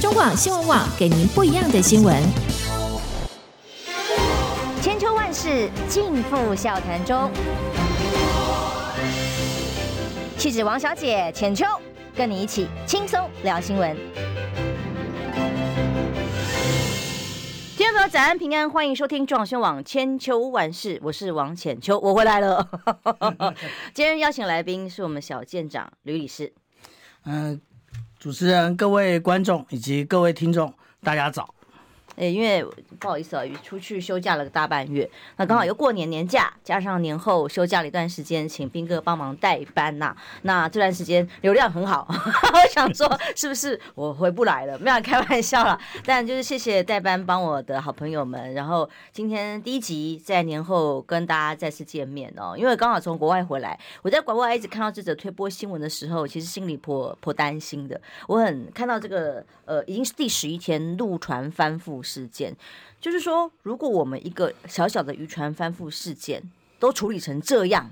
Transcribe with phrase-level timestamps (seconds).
[0.00, 2.22] 中广新闻网给您不一样的新闻。
[4.80, 7.28] 千秋万世尽付笑谈中。
[10.36, 11.66] 气质王小姐浅秋，
[12.14, 13.96] 跟你一起轻松聊新闻。
[17.76, 22.68] 听众朋友，早安平安，欢迎收听中广新闻网千秋万世，我是王浅秋，我回来了。
[23.92, 26.54] 今天邀请来宾是我们小舰长吕理事。
[27.24, 27.67] 嗯、呃，
[28.18, 30.74] 主持人、各位观众以及各位听众，
[31.04, 31.54] 大家早。
[32.18, 32.64] 哎，因为
[32.98, 44.76] 不好意思啊，出去休假了个大半月，那刚好又过年年假，加上年后休假了一段时间，请斌哥帮忙代班呐、那这段时间流量很好， 我想说是不是我回不来了？
[44.80, 48.52] 没有开玩笑啦，但就是谢谢代班帮我的好朋友们。
[48.52, 58.00] 然后今天第一集在年后跟大家再次见面哦，因为刚好从国外回来，我在国外一直看到这则推播新闻的时候，其实心里颇颇担心的。
[58.26, 62.02] 我很看到这个呃，已经是第十一天陆船翻覆。
[62.08, 62.56] 事件
[63.00, 66.42] 就是说，如果我们一个小小的渔船翻覆事件
[66.78, 67.90] 都处理成这样，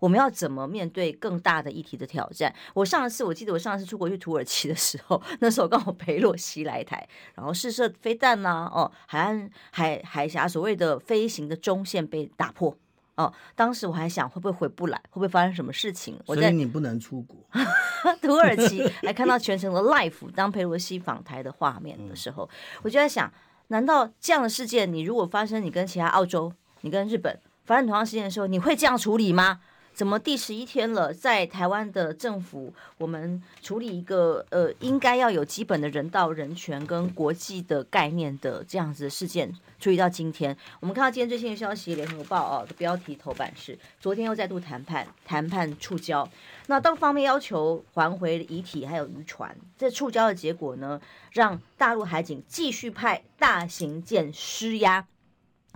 [0.00, 2.54] 我们要怎么面对更大的议题的挑战？
[2.72, 12.74] 我上一次我记得我上一次出国去土耳其的时候，那时候刚好裴洛西来台，然后试射飞弹呐、啊，哦，海岸海海峡所谓的飞行的中线被打破，
[13.16, 16.18] 哦，当时我还想会不会回不来，会不会发生什么事情？
[16.24, 17.36] 所以你不能出国。
[18.22, 22.48] 土耳其还看到全程的 life，当佩洛西访台的画面的时候，
[22.82, 23.30] 我就在想。
[23.70, 29.60] 难道这样的事件，你如果发生，你跟其他澳洲、你跟日本发生同样事件的时候，你会这样处理吗？
[29.92, 46.26] 怎么第十一天了，在台湾的政府，我们处理一个呃，应该要有基本的人道人权跟国际的概念的这样子的事件，处理到今天，我们看到今天最新的消息，《联合报》哦的标题头版是，昨天又再度谈判，谈判触礁，
[46.66, 50.98] 那多方面要求还回遗体还有渔船，这触礁的结果呢，
[51.32, 55.06] 让大陆海警继续派大型舰施压，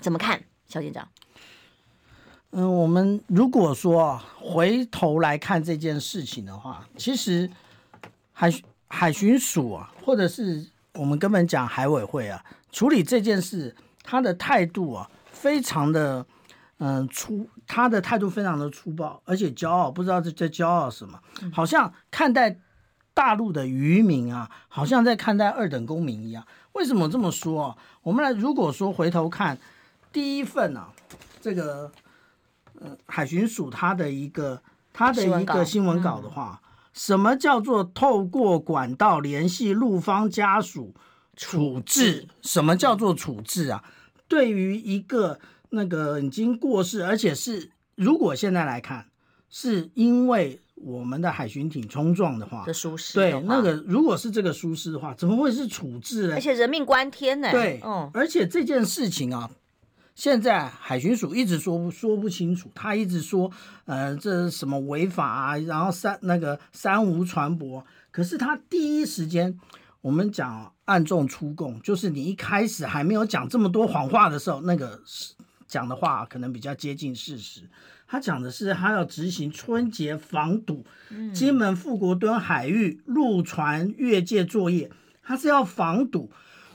[0.00, 1.06] 怎么看，小舰长？
[2.56, 7.51] 嗯，我们如果说回头来看这件事情的话，其实
[8.33, 8.52] 海
[8.86, 13.74] 海巡署啊，或者是我们根本讲海委会啊，处理这件事，
[14.05, 16.24] 他的态度啊，非常的
[16.78, 21.18] 嗯粗，他的态度非常的粗暴，而且骄傲，不知道在在骄傲什么，
[21.52, 22.57] 好像看待。
[23.17, 26.45] 大陆的渔民啊，好像在看待二等公民一样。
[26.73, 27.78] 为什么这么说？
[28.02, 29.57] 我们来，如果说回头看
[30.11, 30.89] 第一份啊，
[31.40, 31.89] 这个
[32.80, 34.62] 呃海巡署它的一个
[34.92, 36.61] 它的一个新闻稿的话，
[36.92, 40.95] 什么叫做透过管道联系陆方家属
[41.36, 42.27] 处置？
[42.42, 43.84] 什么叫做处置啊？
[44.29, 45.39] 对于一个
[45.70, 49.07] 那个已经过世，而且是如果现在来看，
[49.48, 50.61] 是因为。
[50.77, 56.34] 我们的海巡艇冲撞的话，的疏失对那个，如果是这个疏失的话，怎么会是处置呢？
[56.34, 57.51] 而且人命关天呢？
[57.51, 59.51] 对，嗯，而且这件事情啊，
[60.14, 63.51] 现在海巡署一直说说不清楚，他一直说，
[63.85, 65.58] 呃，这是什么违法啊？
[65.58, 69.58] 然后三那个三无船舶，可是他第一时间，
[70.01, 75.02] 我们讲暗中出供，就是你一开始还没有讲这么多谎话的时候，那个
[75.67, 77.63] 讲的话可能比较接近事实。
[78.07, 80.85] 他讲的是，他要执行春节防堵
[81.33, 84.91] 金门富国墩海域陆船越界作业，
[85.23, 86.31] 他是要防堵，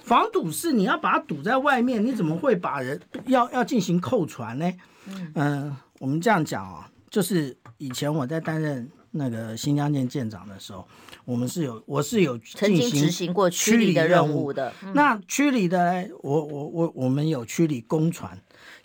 [0.09, 4.73] 防堵是你要把它堵在外面，你怎么会把人要要进行扣船呢？
[5.05, 10.87] 嗯、呃，我们这样讲啊，就是以前我在担任那个新疆舰舰长的时候，
[11.25, 14.73] 我们是有我是有曾经执行过驱离的任务的。
[14.95, 18.35] 那驱离的，我我我我们有驱离公船。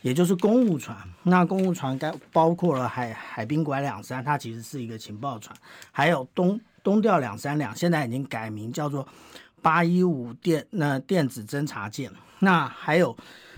[0.03, 5.57] 也就是公务船，那公务船该包括了海海滨拐两三，它其实是一个情报船，
[5.91, 9.09] 还有东东调两三两，现在已经改名叫做
[9.65, 13.17] 八一五电那电子侦察舰，那还有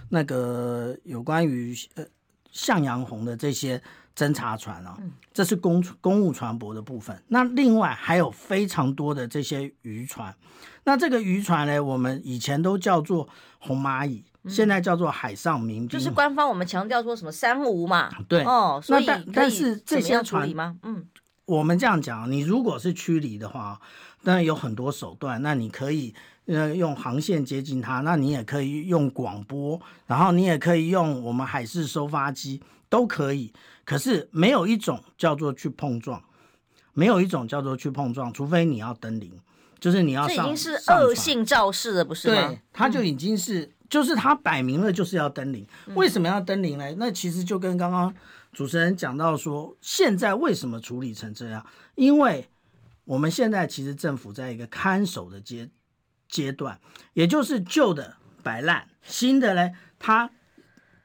[0.08, 2.04] 那个有关于呃
[2.52, 3.82] 向阳红的这些
[4.14, 4.96] 侦察船啊，
[5.34, 7.20] 这是公公务船舶的部分。
[7.26, 10.32] 那另外还有非常多的这些渔船，
[10.84, 13.28] 那这个渔船呢，我们以前都叫做
[13.58, 14.24] 红蚂蚁。
[14.48, 20.76] 现在叫做海上民兵，就是官方我们强调说什么三无嘛，对哦，所以但但是这些处理吗？
[20.84, 21.04] 嗯，
[21.46, 23.80] 我们这样讲，你如果是驱离的话，
[24.26, 26.12] 当然有很多手段，那你可以
[26.46, 33.52] 呃用航线接近它，那你也可以用广播，然后你也可以用我们海事收发机都可以，
[33.84, 36.20] 可是没有一种叫做去碰撞，
[36.92, 39.30] 没有一种叫做去碰撞，除非你要登临，
[39.78, 42.48] 就是你要上，这已经是恶性肇事了，不是吗？
[42.48, 43.60] 对，它就已经是。
[43.60, 45.64] 嗯就是它摆明了就是要登临，
[45.94, 46.92] 为什么要登临呢？
[46.98, 48.12] 那其实就跟刚刚
[48.52, 51.64] 主持人讲到说，现在为什么处理成这样？
[51.94, 52.48] 因为
[53.06, 55.70] 我们现在其实政府在一个看守的阶
[56.28, 56.78] 阶段，
[57.14, 60.30] 也就是旧的摆烂，新的嘞，它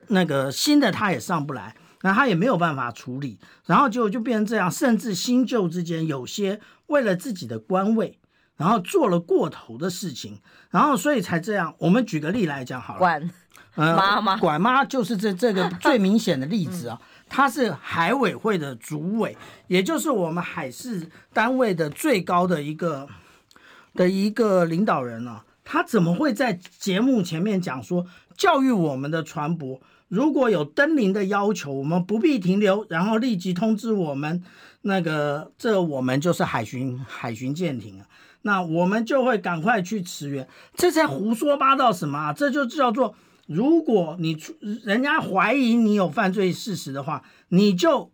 [0.08, 8.20] 那个新的它也上不来，那它也没有办法处理，然后结果就变成这样，甚至新旧之间有些为了自己的官位，
[8.58, 11.76] 然后做了过头的事情，然后所以才这样。
[11.78, 13.32] 我们举个例来讲好了，管
[13.76, 17.00] 妈妈，管妈就是这这个最明显的例子啊。
[17.34, 19.38] 他是海委会的主委，
[19.68, 23.08] 也就是我们海事单位的最高的一个
[23.94, 25.46] 的一个领导人呢、啊。
[25.64, 28.06] 他怎么会在节目前面讲说，
[28.36, 29.80] 教育我们的船舶
[30.10, 34.44] 如果有登临的要求，我们不必停留，然后立即通知我们
[34.82, 38.06] 那个，这我们就是海巡海巡舰艇啊，
[38.42, 40.46] 那我们就会赶快去驰援。
[40.76, 42.34] 这在胡说八道什么啊？
[42.34, 43.16] 这就叫做。
[43.52, 44.54] 如果你出
[44.84, 48.10] 人家怀疑你有犯罪事实的话，你就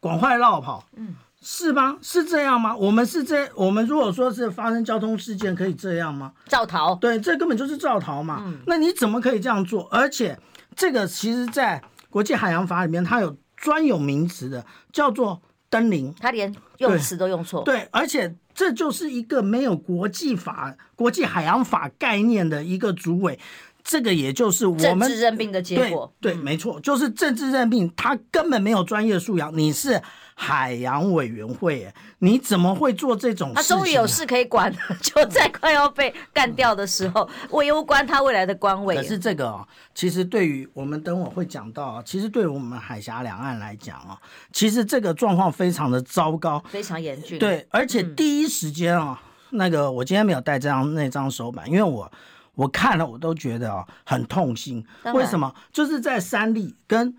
[0.00, 1.98] 赶快绕跑，嗯，是吗？
[2.00, 2.74] 是这样吗？
[2.74, 6.32] 我们是这，我们如果说是发生交通事件，可以这样吗？
[6.46, 8.42] 造逃，对，这根本就是造逃嘛。
[8.46, 9.86] 嗯，那你怎么可以这样做？
[9.90, 10.38] 而且
[10.74, 17.62] 这个其实，在国际海洋法里面，它有专有名词的，叫做登临，它连用词都用错。
[17.64, 23.38] 对，而且这就是一个没有国际法、国际海洋法概念的一个主委。
[23.84, 29.56] 这个也就是我们政治任命的结果，对，对，没错，就是政治任命，他根本没有专业素养。
[29.56, 30.00] 你是
[30.34, 33.54] 海洋委员会，你怎么会做这种事？
[33.54, 34.70] 他终于有事可以管，
[35.00, 38.94] 就在快要被干掉的时候， 我攸关他未来的官位。
[38.96, 44.18] 可是这个哦，其实对于我们等会会讲到啊，其实对于我们海峡两岸来讲啊，
[44.52, 47.38] 其实这个状况非常的糟糕，非常严峻。
[47.38, 49.18] 对，而且第一时间啊，
[49.50, 52.10] 嗯、那个我今天没有带这张那张手板，因为我。
[52.58, 54.84] 我看了，我都觉得啊很痛心。
[55.14, 55.54] 为什么？
[55.72, 57.14] 就是在三立跟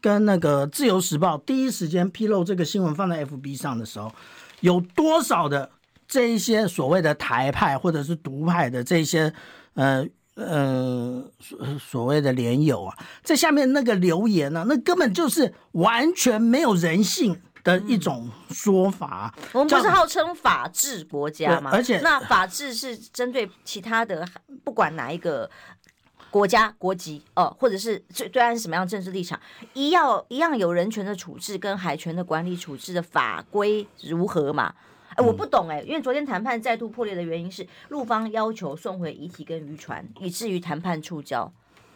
[0.00, 4.10] 跟那个自由时报第一时间披露这个新闻放在 FB 上的时候，
[4.60, 5.70] 有多少的
[6.08, 9.30] 这一些所谓的台派或者是独派的这些
[9.74, 10.02] 呃
[10.36, 17.38] 呃所所谓的连友啊，在下面那个留言呢、啊，那根本就是完全没有人性。
[17.64, 21.70] 的一种说法，嗯、我们不是号称法治国家吗？
[21.72, 24.26] 而且，那法治是针对其他的，
[24.64, 25.50] 不管哪一个
[26.30, 29.38] 国家国籍呃，或者是对对岸是什么样的政治立场，
[29.74, 34.74] 一样一样有人权的处置跟海权的管理处置的法规如何嘛？
[35.10, 41.50] 哎、嗯，我不懂哎，因为昨天谈判再度破裂的原因是陆方要求送回遗体跟渔船，以至于谈判触礁。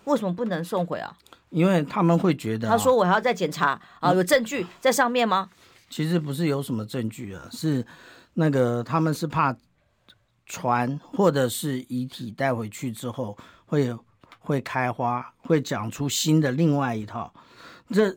[0.04, 1.16] 为什么不能送回啊？
[1.54, 5.48] 因为他们会觉得，他说我还要再检查啊，有证据在上面吗？
[5.88, 7.86] 其实不是有什么证据啊，是
[8.32, 9.56] 那个他们是怕
[10.46, 13.96] 船或者是遗体带回去之后会
[14.40, 17.32] 会开花，会讲出新的另外一套。
[17.90, 18.16] 这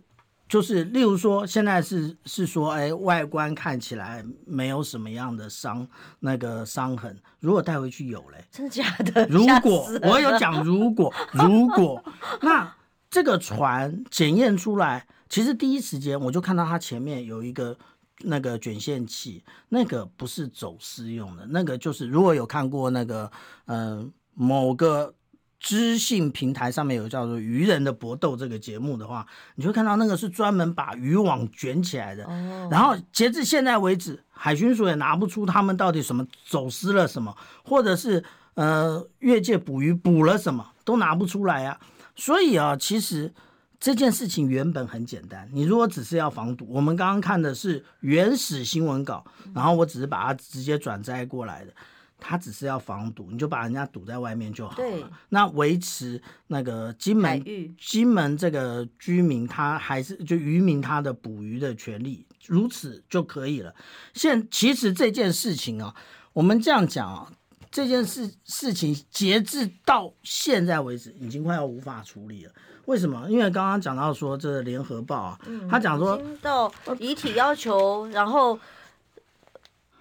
[0.50, 5.88] 就是例如说，现在是是说，哎，外观看起来没有什么样的伤，
[6.22, 9.28] 那个伤痕，如果带回去有嘞，真的假的？
[9.28, 12.04] 如果我有讲如果如果
[12.42, 12.74] 那。
[13.10, 17.78] 这个船检验出来，其实第一时间我就看到它前面有一个
[18.24, 23.32] 那个卷线器，那个不是走私用的，那个就是如果有看过那个
[23.66, 25.14] 嗯、呃、某个
[25.60, 29.26] 知性平台上面有叫做《渔人的搏斗》这个节目的话，
[29.56, 32.26] 你就会看到那个是专门把渔网卷起来的。
[32.26, 32.68] 哦。
[32.70, 38.24] 然后截至现在为止，海巡署也拿不出他们到底什么走私了什么，或者是
[38.54, 41.80] 呃越界捕鱼捕了什么，都拿不出来啊。
[42.18, 43.32] 所以啊，其实
[43.80, 45.48] 这件事情原本很简单。
[45.54, 51.72] 你如果只是要防堵，我们刚刚看的是原始新闻稿，然后我只是把它直接转载过来的。
[52.20, 55.12] 它只是要防堵，你就把人家堵在外面就好了。
[55.30, 57.46] 那维持那个金门
[57.80, 63.72] 金门这个居民，他还是就渔民他的捕鱼的权利，如此就可以了。
[64.16, 65.94] 现其实这件事情啊，
[66.34, 67.32] 我们这样讲啊。
[67.72, 72.52] 这件事事情截至到现在为止，已经快要无法处理了。
[72.86, 73.30] 为什么？
[73.30, 78.58] 因为刚刚讲到说，这个联合报啊，嗯、他讲说到遗体要求，然后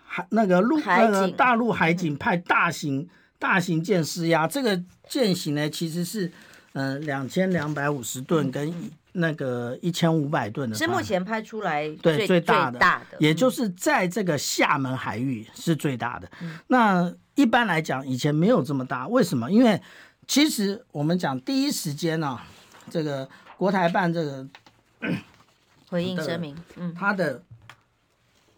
[0.04, 3.08] 海那个陆那个大陆海警派大型、嗯、
[3.40, 6.30] 大型舰施压，这个舰型呢，其实是
[6.74, 8.72] 嗯两千两百五十吨跟
[9.10, 16.30] 那个一千五百吨的，是目前拍出来对最大的，最大的，也就是在这个厦门海域是最大的。
[16.40, 19.52] 嗯、那一般来讲，以前没有这么大，为什么？
[19.52, 19.80] 因为
[20.26, 22.46] 其实我们讲第一时间呢、啊，
[22.90, 23.28] 这个
[23.58, 24.46] 国台办这个
[25.88, 27.42] 回应声明，嗯，他的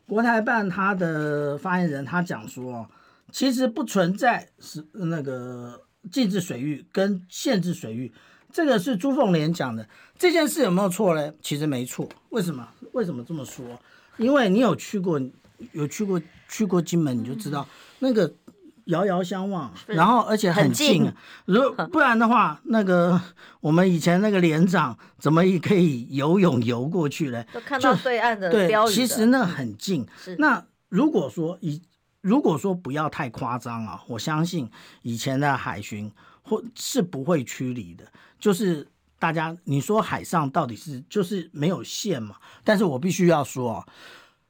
[0.06, 2.88] 国台办他的发言人他讲说，
[3.32, 5.82] 其实不存在是那个
[6.12, 8.12] 禁止水域跟限制水域，
[8.52, 9.87] 这个是朱凤莲讲的。
[10.16, 11.35] 这件事有没有错呢？
[11.42, 12.08] 其实没错。
[12.30, 12.66] 为什么？
[12.92, 13.64] 为什么这么说？
[14.18, 15.20] 因为你有去过，
[15.73, 17.66] 有去过去过金门，你就知道
[17.99, 18.32] 那个。
[18.88, 21.11] 遥遥相望，然后而且很近。
[21.45, 23.21] 如不然的话，那个
[23.61, 27.47] 我们以前那个连长怎么也可以游泳游过去嘞？
[27.52, 28.50] 都看到对岸的。
[28.50, 30.07] 对，其实那很近。
[30.23, 31.83] 是那如果说以
[32.23, 34.71] 如果说不要太夸张啊，我相信
[35.02, 36.11] 以前的海巡
[36.42, 38.04] 或是不会驱离的。
[38.40, 38.87] 就是
[39.18, 42.37] 大家你说海上到底是就是没有线嘛？
[42.64, 43.87] 但是我必须要说啊。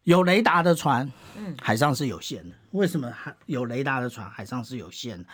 [0.08, 2.56] 有雷达的船，嗯，海上是有限的。
[2.70, 5.24] 为什么海有雷达的船海上是有限的？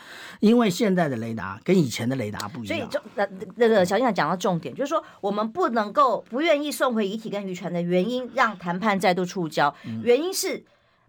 [0.40, 2.76] 因为现在的雷达跟以前的雷达不一样。
[2.76, 9.72] 所以就那那个小金长讲到重点，就是说我们不能够不愿意送回遗体跟渔船的原因，让谈判再度触礁。
[10.02, 10.64] 原因是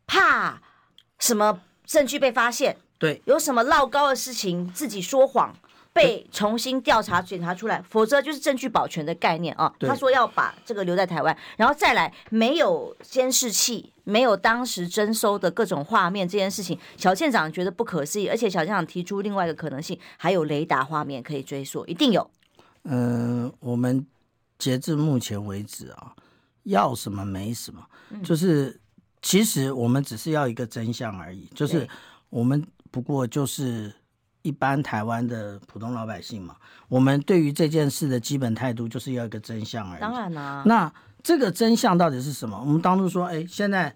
[0.06, 0.62] 怕
[1.18, 2.78] 什么证据被发现？
[3.00, 5.56] 对，有什么绕高的事情自己说谎。
[5.96, 9.74] 被重新调查检查出来，否则就是证据保全的概念啊。
[9.80, 22.30] 他说要把这个留在台湾，然后再来没有监视器，没有当时征收的各种画面，这件事情小舰长觉得不可思议，而且小舰长提出另外一个可能性，还有雷达画面可以追溯，一定有。
[22.84, 24.06] 嗯、呃，我们
[24.60, 26.14] 截至目前为止啊，
[26.64, 27.82] 要什么没什么，
[28.22, 28.78] 就是
[29.22, 31.88] 其实我们只是要一个真相而已，就是
[32.30, 32.62] 我们
[32.92, 33.94] 不过就是。
[34.46, 36.56] 一般台湾的普通老百姓嘛，
[36.88, 40.00] 我们对于这件事的基本态度就是要一个真相而已。
[40.00, 42.56] 当然啦、啊，那这个真相到底是什么？
[42.60, 43.96] 我们当初说，哎，现在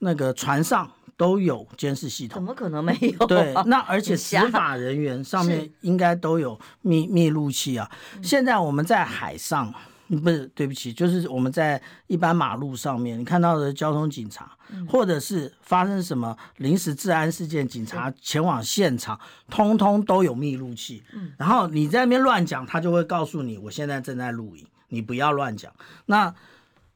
[0.00, 3.26] 那个船上都有监视系统，怎么可能没有、啊？
[3.26, 7.88] 对，那而且执法人员上面应该都有密密录器啊。
[8.20, 9.72] 现在我们在海上。
[10.14, 19.18] 不是，对不起，就是我们在一般马路上面，你看到的交通警察，嗯、或者是发生什么临时治安事件，警察前往现场，
[19.50, 21.02] 通通都有密录器。
[21.12, 25.72] 嗯，然后你在那边乱讲，他就会告诉你，我现在正在录影，你不要乱讲。
[26.06, 26.34] 那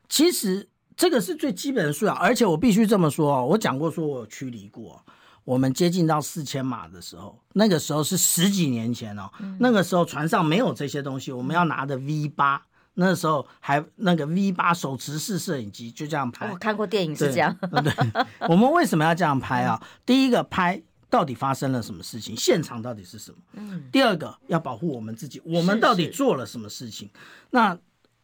[0.08, 5.04] 其实这个是最基本的素养，而且我必须这么说哦，我讲过，说我有驱离过，
[5.44, 12.62] 我们接近到四千码的时候，那个时候是十几年前哦，嗯、那个时候船上没有这些东西，我们要拿着 V 八。
[13.00, 16.50] 那时候还那个 V 八手持式摄影机就这样拍。
[16.50, 17.56] 我看过电影是这样。
[17.60, 17.94] 对，对，
[18.50, 19.80] 我们为什么要这样拍啊？
[20.04, 23.38] 第一个拍到底发生了什么事情，现场到底是什么？
[23.52, 23.84] 嗯。
[23.92, 27.08] 第二个要保护我们自己，我们到底做了什么事情？
[27.08, 27.78] 是是那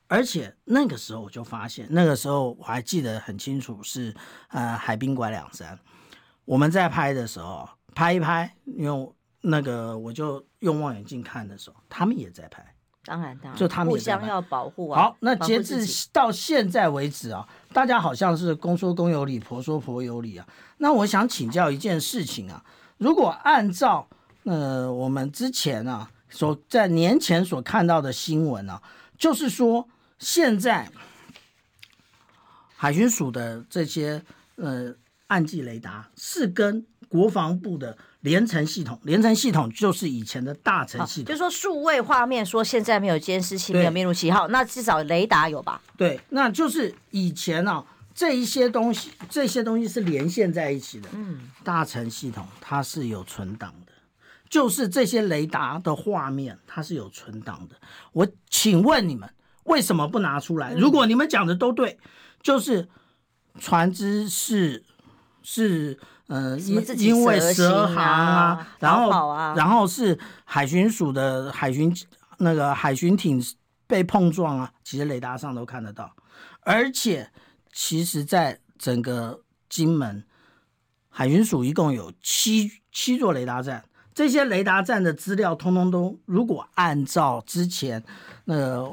[0.09, 4.17] 而且那个时候我就发现，那个时候我还记得很清楚是，是
[4.49, 5.79] 呃海滨拐两山，
[6.45, 12.75] 我们在拍的时候拍一拍，用那个我就用望远镜看的时候，他们也在拍。
[13.05, 15.03] 当然，当然，就他们互相要保护啊。
[15.03, 20.47] 好，那截至到现在为止啊，大家好像是公说公有理，婆说婆有理啊。
[20.79, 22.65] 那我想请教一件事情啊，
[22.99, 24.09] 如果按照
[24.45, 28.83] 呃我们之前啊所在年前所看到的新闻啊，
[29.19, 29.87] 就是说
[30.19, 30.89] 现在
[32.77, 34.23] 海巡署的这些
[34.57, 34.95] 呃
[35.27, 37.97] 暗记雷达是跟国防部的。
[38.25, 45.83] 联程系统，联程系统就是以前的大程系统，就是说数位画面，说现在没有监视器，没有面录器，号，那至少雷达有吧？
[45.99, 51.09] 对，那就是以前啊，这一些东西，这些东西是连线在一起的。
[51.13, 53.93] 嗯，大程系统它是有存档的，
[54.49, 57.77] 就是这些雷达的画面它是有存档的。
[58.13, 59.29] 我请问你们
[59.65, 60.73] 为什么不拿出来？
[60.73, 61.99] 如果你们讲的都对，
[62.43, 62.89] 就是
[63.61, 64.83] 船只是
[65.43, 65.99] 是。
[66.27, 71.95] 呃，因因为蛇航啊，然后然后是海巡署的海巡
[72.39, 73.43] 那个海巡艇
[73.87, 76.11] 被碰撞啊，其实雷达上都看得到。
[76.61, 77.31] 而且，
[77.73, 80.25] 其实，在整个金门
[81.11, 88.03] 海巡署一共有七七座雷达站，这些雷达站的资料通通都，如果按照之前
[88.47, 88.91] 那个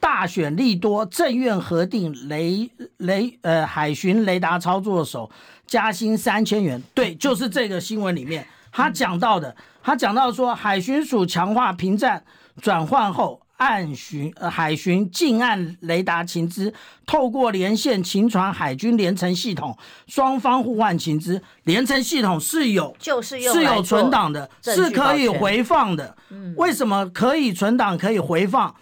[0.00, 5.30] 大选利多政院核定雷雷呃海巡雷达操作手。
[5.66, 9.54] 加薪三千元，对，就是这个新闻里面他讲到的。
[9.82, 12.24] 他讲到说，海巡署强化屏战
[12.62, 16.72] 转换后，岸巡呃海巡近岸雷达情资，
[17.04, 19.76] 透过连线勤船海军联程系统，
[20.06, 21.42] 双方互换情资。
[21.64, 26.16] 联程系统是有，就是是有存档的，是可以回放的。
[26.56, 28.74] 为什么可以存档可以回放？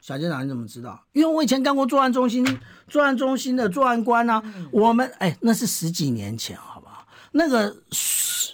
[0.00, 0.98] 小舰长，你怎么知道？
[1.12, 2.44] 因为我以前干过作案中心，
[2.88, 4.42] 作案中心的作案官啊。
[4.72, 7.06] 我们哎，那是十几年前，好不好？
[7.32, 7.76] 那个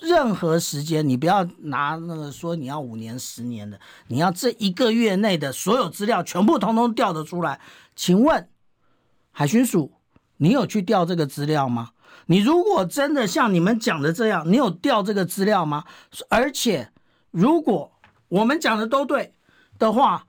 [0.03, 7.61] 任何时间，你不要拿那个说你要五年、十年的，你要这一个月内的所有资料全部通通调得出来。
[7.95, 8.49] 请问
[9.31, 9.93] 海巡署，
[10.39, 11.91] 你有去调这个资料吗？
[12.27, 15.85] 你如果真的像你们讲的这样，你有调这个资料吗？
[16.29, 16.91] 而且，
[17.31, 17.93] 如果
[18.29, 19.33] 我们讲的都对
[19.79, 20.27] 的话，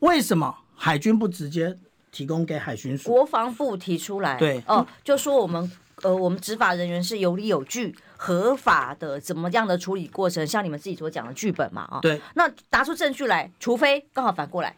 [0.00, 1.76] 为什么海军不直接
[2.10, 3.10] 提供给海巡署？
[3.12, 5.70] 国防部提出来，对，哦，就说我们
[6.02, 14.76] 呃，我们执法人员是有理有据，合法的怎么样的处理过程，像你们自己所讲的剧本嘛，啊，对，那拿出证据来，除非刚好反过来，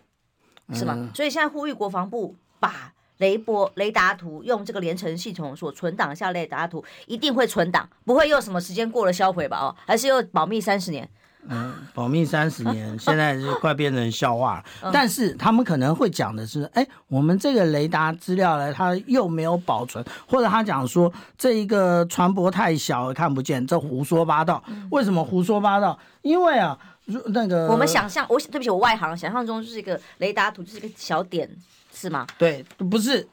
[0.73, 0.95] 是吗？
[0.97, 9.59] 嗯、所以现在呼吁国防部把雷波雷达图用这个连程系统所存档下雷达图，一定会存档，不会又什么时间过了销毁吧？
[9.59, 11.07] 哦，还是又保密三十年？
[11.49, 14.65] 嗯，保密三十年， 现在是快变成笑话了。
[14.83, 24.63] 嗯、但是他们可能会讲的是，哎，我们这个雷达资料呢，它又没有保存，或者他讲说这一个船舶太小看不见，这胡说八道。
[24.91, 25.99] 为什么胡说八道？
[26.23, 26.79] 因为啊，
[27.27, 31.49] 那个我们想象，我对不起，我外行，想象中就是一个雷达图，就是一个小点，
[31.93, 32.27] 是吗？
[32.39, 33.27] 对，不是，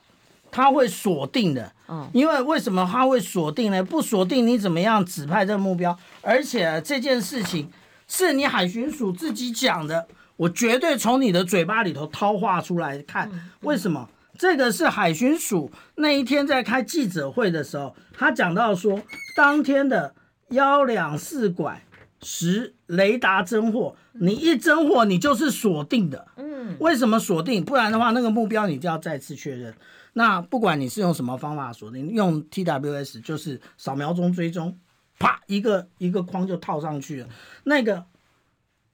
[0.49, 1.71] 它会锁定的。
[1.87, 3.83] 嗯，因为为什么它会锁定呢？
[3.83, 5.95] 不锁定你怎么样指派这个目标？
[6.21, 7.69] 而且这件事情。
[8.07, 13.29] 是你海巡署自己讲的，我绝对从你的嘴巴里头掏话出来看。
[13.61, 14.09] 为什么？
[14.37, 19.01] 这个是海巡署那一天在开记者会的时候，他讲到说，
[19.35, 20.13] 当天的
[20.49, 21.83] 幺两四拐
[22.21, 26.27] 十雷达侦获，你一侦获你就是锁定的。
[26.35, 27.65] 嗯，为什么锁定？
[27.65, 29.73] 不然的话，那个目标你就要再次确认。
[30.13, 34.77] 那不管你是用什么方法锁定，用 TWS 就是扫描中追踪。
[35.19, 37.29] 啪，一个一个框就套上去了。
[37.63, 38.05] 那个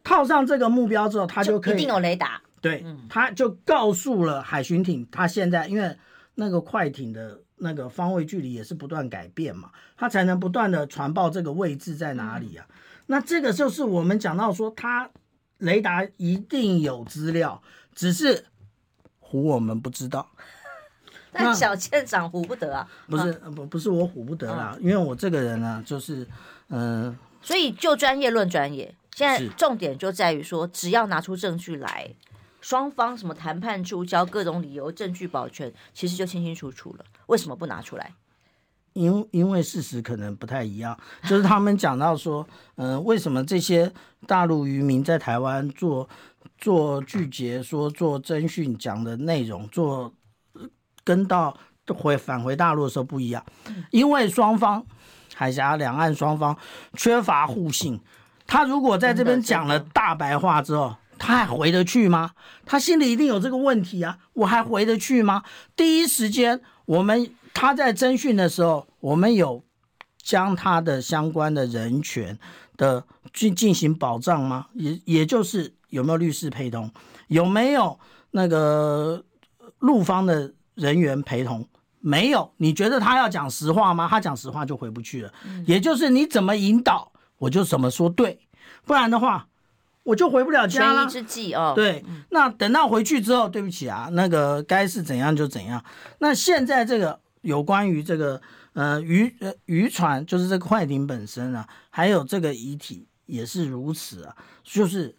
[0.03, 2.41] 套上这个目标之后，它就可以一定有雷达。
[2.61, 5.97] 对，它就告诉了海巡艇，它现在因为
[6.35, 12.65] 那个快艇的那个方位距离也是不断改变嘛，它才能不断的传报这个位置在哪里啊。
[13.07, 15.09] 那这个就是我们讲到说，它
[15.57, 17.61] 雷达一定有资料，
[17.93, 18.45] 只是
[19.21, 20.29] 唬我们不知道。
[21.33, 22.87] 但小舰长唬不得啊！
[23.07, 26.27] 不是不不是我唬不得啦，因为我这个人呢，就是
[26.69, 32.13] 嗯，所以就专业论专业，现在重点就在于说，只要拿出证据来，
[32.61, 37.05] 双方什么谈判出交各种理由，证据保全，其实就清清楚楚了。
[37.25, 38.13] 为什么不拿出来？
[38.93, 40.95] 因因为事实可能不太一样，
[41.27, 43.91] 就是他们讲到说，嗯， 为什么这些
[44.27, 46.07] 大陆渔民在台湾做
[46.59, 50.13] 做拒绝说做征讯讲的内容做。
[51.03, 51.55] 跟到
[51.93, 53.43] 回返回大陆的时候不一样，
[53.91, 54.85] 因为双方
[55.35, 56.57] 海峡两岸双方
[56.95, 57.99] 缺乏互信。
[58.47, 62.31] 他如果在这边讲了大白话之后，他还回得去吗？
[62.65, 64.17] 他心里一定有这个问题啊！
[64.33, 65.43] 我还回得去吗？
[65.75, 69.63] 第一时间，我们他在征讯的时候，我们有
[70.21, 72.37] 将他的相关的人权
[72.77, 74.67] 的进进行保障吗？
[74.73, 76.91] 也也就是有没有律师陪同，
[77.27, 77.99] 有没有
[78.31, 79.23] 那个
[79.79, 80.53] 陆方的？
[80.75, 81.67] 人员陪同
[81.99, 82.51] 没有？
[82.57, 84.07] 你觉得他要讲实话吗？
[84.09, 85.33] 他讲实话就回不去了。
[85.45, 88.39] 嗯、也就是你怎么引导，我就怎么说对，
[88.85, 89.47] 不然的话
[90.03, 91.07] 我就回不了家了。
[91.07, 91.73] 权宜之计哦。
[91.75, 95.83] 对，那等到回去之后，对不起啊，那个该是怎样就怎样。
[96.19, 98.41] 那现在这个有关于这个
[98.73, 105.15] 呃渔呃渔船，就是这个快艇本身啊，还有这个遗体也是如此啊，就是。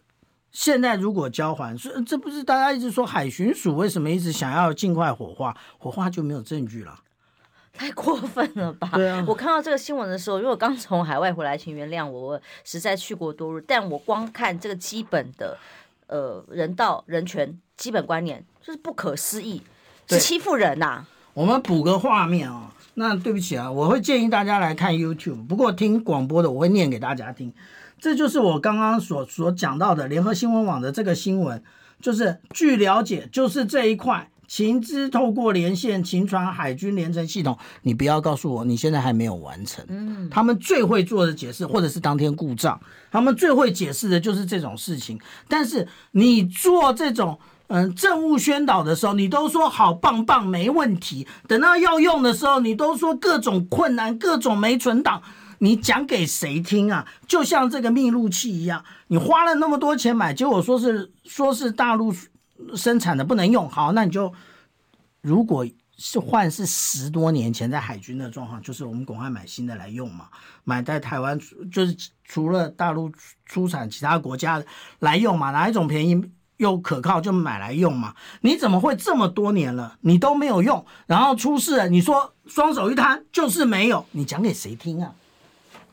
[0.55, 5.53] 现在如果交还，所以这不是大家一直说海巡署为什么一直想要尽快火化？
[5.77, 6.97] 火化就没有证据了，
[7.73, 8.89] 太过分了吧？
[8.93, 15.57] 对啊，我看到这个新闻的时候，因为我刚从海外回来，请原谅我，我实在去过多日，但我光看这个基本的
[16.07, 19.61] 呃人道人权基本观念，就是不可思议，
[20.07, 21.07] 是欺负人呐、啊。
[21.33, 27.53] 我们补个画面啊、哦，那对不起啊，我会建议大家来看 YouTube，不过听广播的我会念给大家听。
[27.99, 31.63] 这就是我刚刚所所讲到的联合新闻网的这个新闻，
[32.01, 39.83] 就是据了解，就是这一块情资透过连线秦船海军联程系统，你不要告诉我你现在还没有完成。
[39.87, 42.79] 嗯，他们最会做的解释，或者是当天故障，
[43.11, 45.19] 他们最会解释的就是这种事情。
[45.47, 55.23] 但是你做这种嗯政务宣导的时候，你都说好棒棒没问题，等到要用的时候，你都说各种困难，各种没存档。
[55.65, 57.07] 你讲给谁听啊？
[57.27, 62.13] 就像这个密录器一样，你花了那么多钱买，结果说是说是大陆
[62.75, 63.67] 生产的不能用。
[63.67, 64.31] 好，那你就
[65.21, 65.65] 如果
[65.97, 70.27] 是换是十多年前在海军的状况，就是我们赶快买新的来用嘛。
[70.63, 71.39] 买在台湾
[71.71, 73.11] 就是除了大陆
[73.47, 74.63] 出产其他国家
[74.99, 76.23] 来用嘛，哪一种便宜
[76.57, 78.13] 又可靠就买来用嘛。
[78.41, 85.11] 你怎么会这么多年了你都没有用，然后出事了，你说双手一摊就是没有，你讲给谁听啊？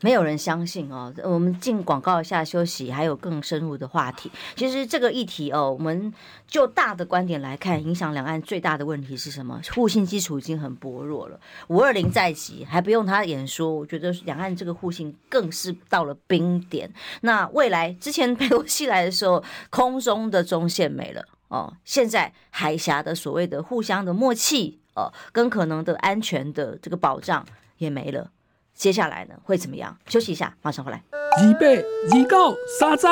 [0.03, 1.11] 没有人相信哦。
[1.23, 4.29] 我们进广告一下休息，还有更深入的话题。
[4.53, 6.13] 其实这个议题哦，我们
[6.45, 9.61] 就大的观点来看，影响两岸最大的问题是什么？
[9.73, 11.39] 互信基础已经很薄弱了。
[11.69, 16.91] 五二零在即，还不用他演说，我觉得两岸这个互信更是到了冰点。
[17.21, 27.45] 那未来之前佩洛西来的时候，空中的中线没了哦，现在海峡的所谓的互相的默契哦，跟可能的安全的这个保障
[27.77, 28.29] 也没了。
[28.75, 29.95] 接下来呢会怎么样？
[30.07, 31.01] 休息一下，马上回来。
[31.11, 33.07] 二八二九三十。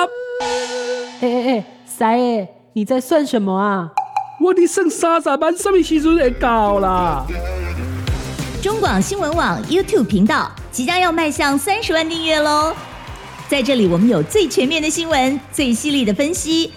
[1.21, 3.91] 哎哎哎，三爷，你在算什么啊？
[4.39, 7.25] 我的剩三十万，什么时阵会到啦？
[8.61, 12.75] 中广新闻网 YouTube 频道即将要迈向三十万订阅喽！
[13.47, 16.71] 在这里，我们有最全面的新闻，最犀利的分析。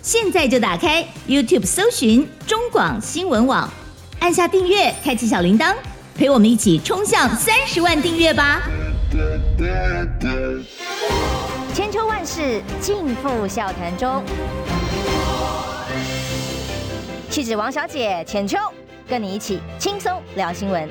[0.00, 3.68] 现在就打开 YouTube 搜寻中广新闻网，
[4.20, 5.74] 按下订阅，开启小铃铛，
[6.18, 8.60] 陪我们一起冲向三十万订阅吧！
[11.72, 14.20] 千秋万世尽付笑谈中。
[17.30, 18.58] 气质王小姐浅秋，
[19.08, 20.88] 跟你一起轻松聊新闻。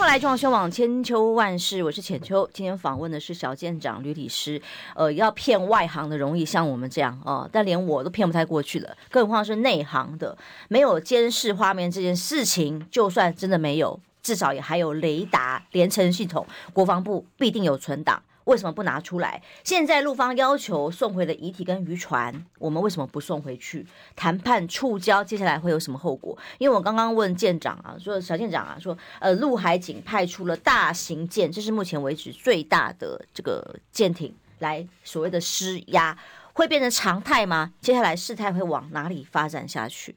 [0.00, 2.48] 欢迎回来，中央新网千秋万世，我是浅秋。
[2.54, 4.58] 今天访问的是小舰长吕理师。
[4.94, 10.34] 呃，要骗外行的容易，像我们这样哦、但连我都骗不太过去了，更何况是内行的。
[10.68, 18.22] 没有监视画面这件事情，就算真的没有，至少也还有雷达连成系统，国防部必定有存档。
[18.44, 19.42] 为什么不拿出来？
[19.62, 23.86] 现在陆方要求送回的遗体跟渔船，我们为什么不送回去？
[24.16, 26.36] 谈判触礁，接下来会有什么后果？
[26.58, 36.16] 因为我刚刚问舰长啊，说小舰长啊，说呃，陆海警派出了大型舰，这是目前为止最大的这个舰艇，来所谓的施压，
[36.52, 37.72] 会变成常态吗？
[37.80, 40.16] 接下来事态会往哪里发展下去？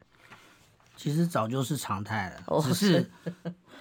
[0.95, 3.11] 其实早就是常态了，只是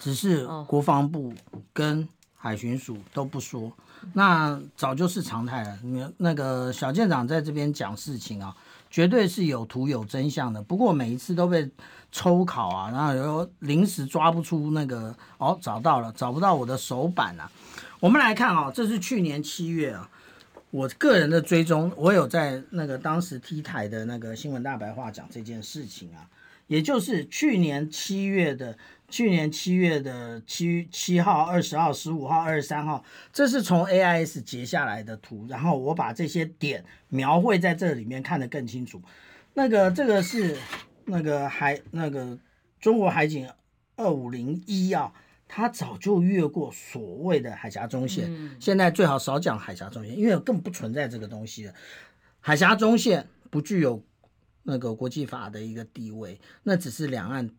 [0.00, 1.33] 只是国防部
[1.72, 3.72] 跟海巡署都不说。
[4.12, 5.78] 那早就是常态了。
[5.82, 8.54] 你那个小舰长在这边讲事情啊，
[8.90, 10.62] 绝对是有图有真相的。
[10.62, 11.70] 不过每一次都被
[12.10, 17.50] 抽考啊，然后又临时抓不出那个哦，找到了，找不到我的手板啊。
[18.00, 20.10] 我们来看啊，这是去年七月啊，
[20.70, 26.26] 我个人的追踪，我有在那个当时 T 台的那个新闻大白话讲这件事情啊，
[26.72, 28.76] 也就是去年七月的。
[29.12, 39.02] 去年七月的七七号、二十号、十五号、二十三号，这是从 AIS 截下来的图，然后我把这些点描绘在这里面，看得更清楚。
[39.52, 40.56] 那个这个是
[41.04, 42.38] 那个海那个
[42.80, 43.46] 中国海警
[43.96, 45.12] 二五零一啊，
[45.46, 51.74] 它早就越过所谓的海峡中线，嗯、现在最好少讲海峡中线，因为根本不存在这个东西了。
[52.40, 54.02] 海峡中线不具有
[54.62, 57.51] 那个国际法的一个地位，那只是两岸。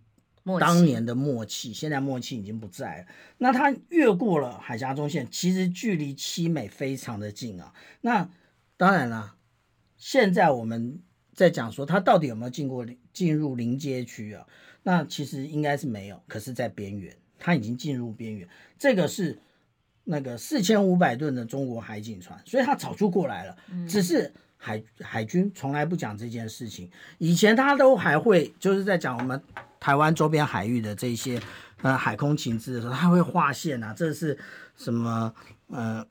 [0.59, 3.07] 当年的默契，现在默契已经不在了。
[3.37, 7.73] 那它越过了海峡中线，其实距离七美非常的近啊。
[8.01, 8.29] 那
[8.75, 9.37] 当然了，
[9.95, 11.01] 现在我们
[11.33, 14.45] 在讲说它到底有没有进过进入临街区啊？
[14.83, 18.45] 那其实应该是没有，可是，在边缘，它已经进入边缘。
[18.77, 19.39] 这个是
[20.03, 26.89] 那个四千五百吨的中国海警船，所以它早就过来了，只是海海军从来不讲这件事情。
[27.17, 29.41] 以前他都还会就是在讲我们。
[29.83, 31.37] 台湾周边海域的这些
[31.81, 34.39] 呃海空情资的时候，他会划线啊，这是
[34.77, 35.33] 什么
[35.67, 36.01] 呃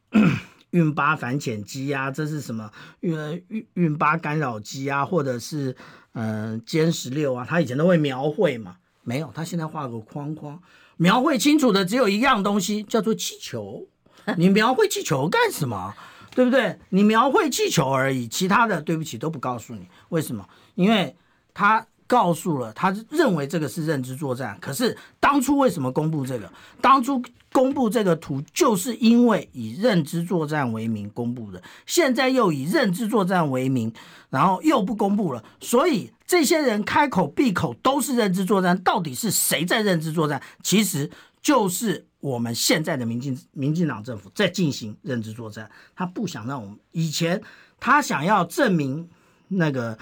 [0.72, 5.74] 运八反潜机啊，这是什么运运运八干扰机啊，或者是
[6.12, 10.60] 嗯歼十六啊，他以前都会描绘嘛，没有，他现在画个框框，
[10.98, 13.88] 描绘清楚的只有一样东西，叫做气球。
[14.36, 15.94] 你描绘气球干什么？
[16.34, 16.78] 对不对？
[16.90, 20.48] 你描绘气球而已，其他的对不起都不告诉你，为什么？
[20.74, 21.16] 因为
[21.54, 21.86] 他。
[22.04, 26.52] 告诉了他认为这个是认知作战，可是当初为什么公布这个？
[26.78, 33.90] 当初公布这个图，就是因为以认知作战为名公布的，现在又以认知作战为名，
[34.28, 40.42] 然后又不公布了，所以这些人开口闭口都是认知作战，到底是谁在认知作战？
[40.62, 41.10] 其实
[41.42, 47.42] 就是我们现在的民进民进党政府在进行认知作战，他不想让我们以前
[47.78, 49.10] 他想要证明
[49.48, 49.98] 那个。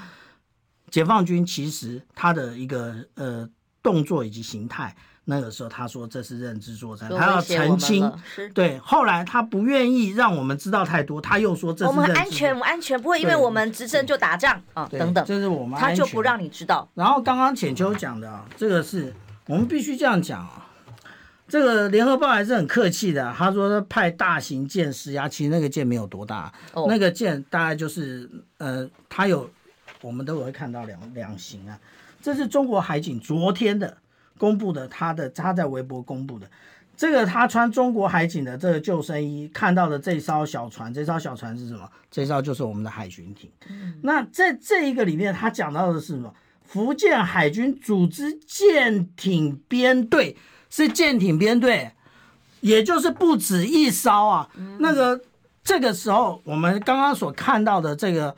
[0.90, 3.48] 解放军其实他的一个呃
[3.80, 4.92] 动作以及形态，
[5.24, 8.12] 那个时候他说这是认知作战，他要澄清。
[8.52, 11.86] 对，后来他不愿意让我们知道太多，他又说这。
[11.86, 15.24] 我们安全，我们安全不会因为我们执政就打仗啊等等。
[15.24, 16.90] 这是我们他就不让你知道。
[16.94, 19.14] 然后刚刚浅秋讲的啊，这个是
[19.46, 20.66] 我们必须这样讲啊。
[21.50, 26.50] 这个联合报还是很客气的，他说他派大型舰施压，其实那个舰没有多大，
[26.88, 29.50] 那个舰大概就是呃，它有。
[30.02, 31.78] 我们都会看到两两型啊，
[32.22, 33.98] 这是中国海警昨天的
[34.38, 36.50] 公布的，他的他在微博公布的，
[36.96, 41.86] 这个他穿中国海警的这个救生衣看到的这艘小船，这艘小船是什么？
[42.10, 43.50] 这艘就是我们的海巡艇。
[43.68, 46.34] 嗯、那在这一个里面，他讲到的是什么？
[46.62, 50.34] 福建海军组织舰艇编队，
[50.70, 51.90] 是舰艇编队，
[52.60, 54.48] 也就是不止一艘啊。
[54.56, 55.20] 嗯、那个
[55.62, 58.34] 这个时候，我们刚刚所看到的这个。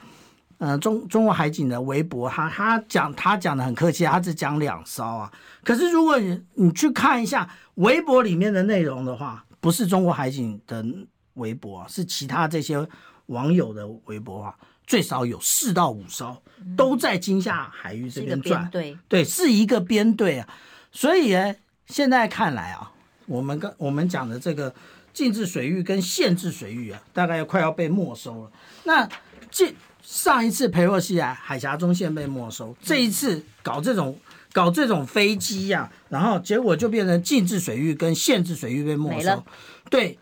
[0.58, 5.32] 呃中中国海警的微博，他他讲他讲的很客气，他只讲两艘啊。
[5.64, 10.86] 可是如果你你去看一下微博里面的内容的话，不是中国海警的
[11.34, 12.86] 微博啊，是其他这些
[13.26, 14.54] 网友的微博啊，
[14.86, 16.40] 最少有四到五艘
[16.76, 20.48] 都在金厦海域这边转，对对，是一个编队啊。
[20.92, 21.52] 所以呢，
[21.86, 22.92] 现在看来啊，
[23.26, 24.74] 我们跟我们讲的这个。
[25.14, 28.50] 禁制水域跟限制水域啊，大概要快要被没收了。
[28.84, 29.06] 那
[29.50, 34.18] 这上一次裴洛西啊，海峡中线被没收，这一次搞这种
[34.54, 39.44] 搞这种飞机呀、啊，然后结果就变成禁制水域跟限制水域被没收。
[39.90, 40.18] 对，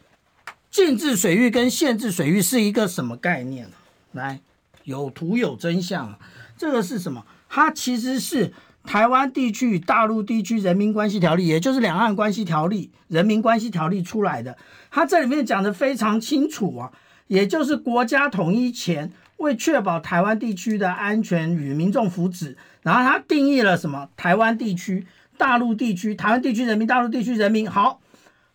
[0.73, 3.71] 禁制水域跟限制水域是一个什么概念？
[4.11, 4.41] 来，
[4.83, 6.19] 有图有真相。
[6.59, 7.25] 这个是什么？
[7.49, 8.53] 它其实是。
[8.85, 14.57] 台湾地区与大陆地区人民关系条例，也就是两岸关系条例、人民关系条例出来的，
[14.91, 16.91] 它这里面讲的非常清楚啊，
[17.29, 24.09] 也就是国家统一前，为确保台湾地区的安全与民众福祉，然后它定义了什么？
[24.17, 27.71] 台湾地区、大陆地区、台湾地区人民、大陆地区人民。
[27.71, 28.01] 好，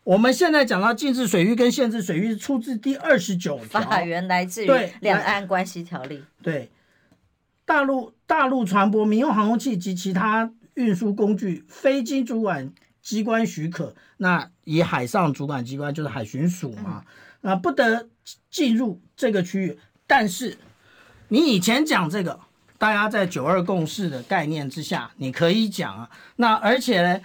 [0.03, 6.69] 我们现在讲到禁止水域跟限制水域，出自第二十九条，法源来自于《两岸关系条例》对。
[7.65, 7.75] 对。
[7.75, 17.03] 大陆大陆船舶、民用航空器及其他运输工具，非经主管机关许可，那以海上主管机关就是海巡署嘛，
[17.41, 18.07] 啊，不得
[18.51, 19.79] 进入这个区域。
[20.05, 20.57] 但是
[21.29, 22.39] 你以前讲这个，
[22.77, 26.09] 大家在九二共识的概念之下，你可以讲啊。
[26.35, 27.21] 那而且呢，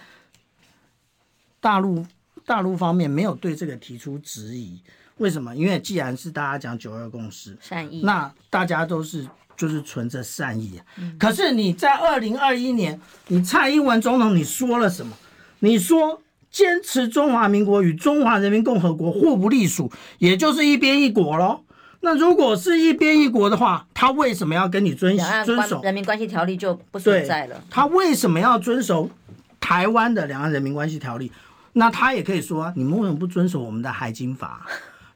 [1.61, 2.07] 大陆
[2.47, 4.83] 大陆方面没有对这个提出质疑，
[5.19, 5.55] 为什么？
[5.55, 9.29] 因为既然是大家讲九二共识，善意，那大家都是。
[9.61, 10.81] 就是存着善意啊，
[11.19, 15.15] 可是你在二零二一年，你蔡英文总统你说了什么？
[15.59, 21.61] 你说坚持中华民国与中华人民共和国互不隶属，也就是一边一国喽。
[22.01, 27.63] 那如果是一边一国的话，他为什么要跟你遵遵守人民关系条例就不存在了？
[27.69, 29.11] 他为什么要遵守
[29.61, 31.31] 台湾的两岸人民关系条例？
[31.75, 34.67] 那他也可以说，你们为什么不遵守我们的海警法？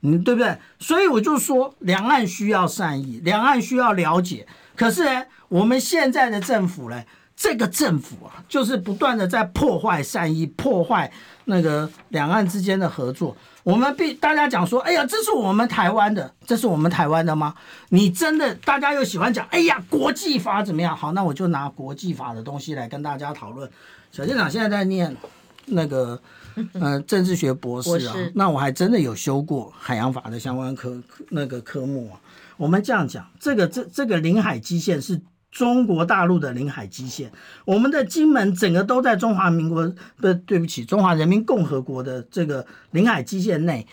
[0.07, 0.55] 嗯，对不对？
[0.79, 4.47] 所以我就说，两岸需要善意，两岸需要了解。
[4.77, 7.03] 可是呢，我们现在的政府呢，
[7.35, 11.11] 这个政府啊，就是不断的在破坏善意，破坏
[11.47, 13.35] 那个两岸之间的合作。
[13.63, 17.55] 我们必大家讲说，哎呀，这是我们台湾的，这是我们台湾的吗？
[17.89, 20.95] 你真的，大家又喜欢讲，哎呀，国际法怎么样？
[20.95, 23.71] 好，那我就拿国际法的东西来跟大家讨论。
[24.13, 25.17] 小舰长现在在念
[25.65, 26.21] 那个。
[26.57, 32.21] 嗯、 呃，政治学博士啊，那我还真的有修过海洋法的相关科那个科目啊。
[32.57, 37.33] 我们这样讲，这个这这个领海基线是中国大陆的领海基线，
[37.65, 43.87] 我们的金门整个都在中华民国的，对不起，中华人民共和国的这个领海基线内，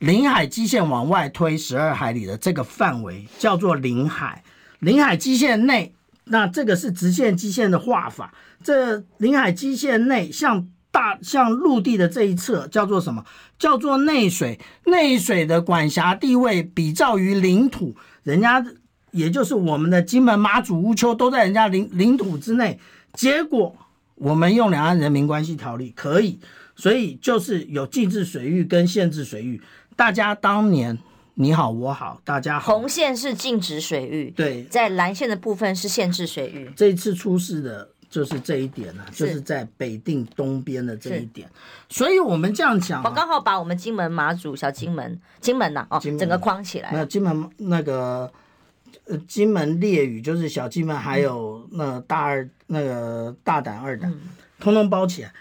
[0.00, 4.42] 领海基线往外推十二海里的这个范围叫做领海，
[4.80, 5.94] 领海基线内，
[6.24, 10.68] 那这个是直线基线的画法，这领海基线内像。
[10.96, 13.22] 大像陆地的这一侧叫做什么？
[13.58, 14.58] 叫做内水。
[14.86, 18.64] 内水的管辖地位比照于领土，人家
[19.10, 22.80] 也就是我们的金门、马祖、乌丘都在人家领领土之内。
[23.12, 23.76] 结果
[24.14, 26.40] 我们用两岸人民关系条例可以，
[26.74, 29.60] 所以就是有禁制水域跟限制水域。
[29.96, 30.96] 大家当年
[31.34, 32.74] 你好我好，大家好。
[32.74, 36.70] 红线是禁止水域，对，在蓝线的部分是限制水域。
[36.74, 37.90] 这一次出事的。
[38.08, 41.50] 就是这一点呢、啊，就是在北定东边的这一点，
[41.88, 46.90] 所以我们这样讲、啊，我刚好把我们金门、马祖、小金门、金门呐、啊，哦，整个框起来。
[46.92, 48.32] 那金门那个
[49.06, 54.14] 呃，金门烈屿就是小金门，还有那大二那个大胆二胆，
[54.60, 55.32] 通通包起来。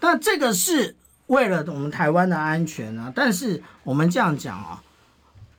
[0.00, 0.94] 那这个是
[1.26, 3.12] 为了我们台湾的安全啊。
[3.14, 4.82] 但是我们这样讲啊，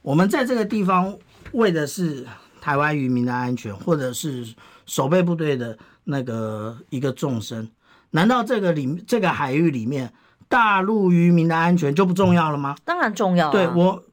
[0.02, 1.15] 我们在这个地方
[1.52, 2.26] 为的是
[2.62, 4.47] 台湾渔民的安全，或者是
[4.86, 5.78] 守备部队的。
[6.06, 7.70] 那个一个众生，
[8.12, 10.12] 难道这个里这个海域里面
[10.48, 12.76] 大陆渔民的安全就不重要了吗？
[12.84, 13.52] 当然重要啊。
[13.52, 14.04] 对我，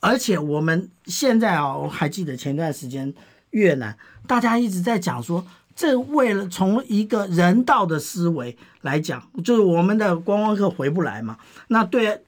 [0.00, 3.12] 而且我们现在啊，我还记得前段时间
[3.50, 11.36] 越南，大家一直在讲说，这为了从一个人道的思维来讲，就是我们的观光客回不来嘛。
[11.68, 12.22] 那对。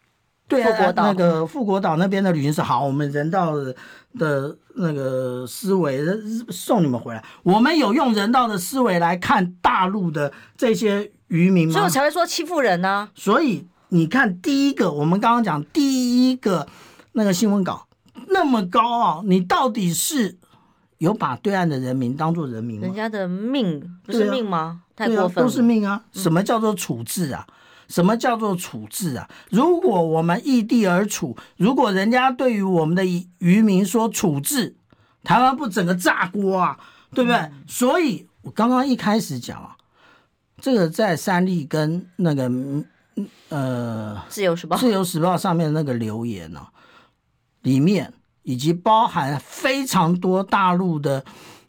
[0.49, 3.57] 对啊，那个富国岛那边的旅行社好，我们人道
[4.19, 6.01] 的的那个思维
[6.51, 7.25] 送你们回来。
[7.43, 11.73] 我们有用人道的思维来看大陆的这些渔民吗？
[11.73, 13.11] 所以我才会说欺负人呢、啊。
[13.15, 16.67] 所以你看，第一个我们刚刚讲第一个
[17.13, 17.87] 那个新闻稿
[18.29, 20.37] 那么高啊，你到底是
[20.99, 22.87] 有把对岸的人民当做人民吗？
[22.87, 24.59] 人家的命不是命吗？
[24.59, 26.03] 啊、太过分了、对啊，都是命啊！
[26.13, 27.47] 什么叫做处置啊？
[27.49, 27.53] 嗯
[27.89, 29.29] 什么叫做处置啊？
[29.51, 33.05] 如果我们异地而处，如果人家对于我们的
[33.39, 34.77] 渔民说处置，
[35.23, 36.79] 台湾不整个炸锅啊，
[37.15, 37.37] 对不对？
[37.37, 39.77] 嗯、所以我刚刚一开始讲啊，
[40.61, 42.51] 这个在三立跟那个
[43.49, 46.69] 呃自由时报自由时报上面那个留言呢、啊，
[47.63, 51.25] 里面以及包含非常多大陆的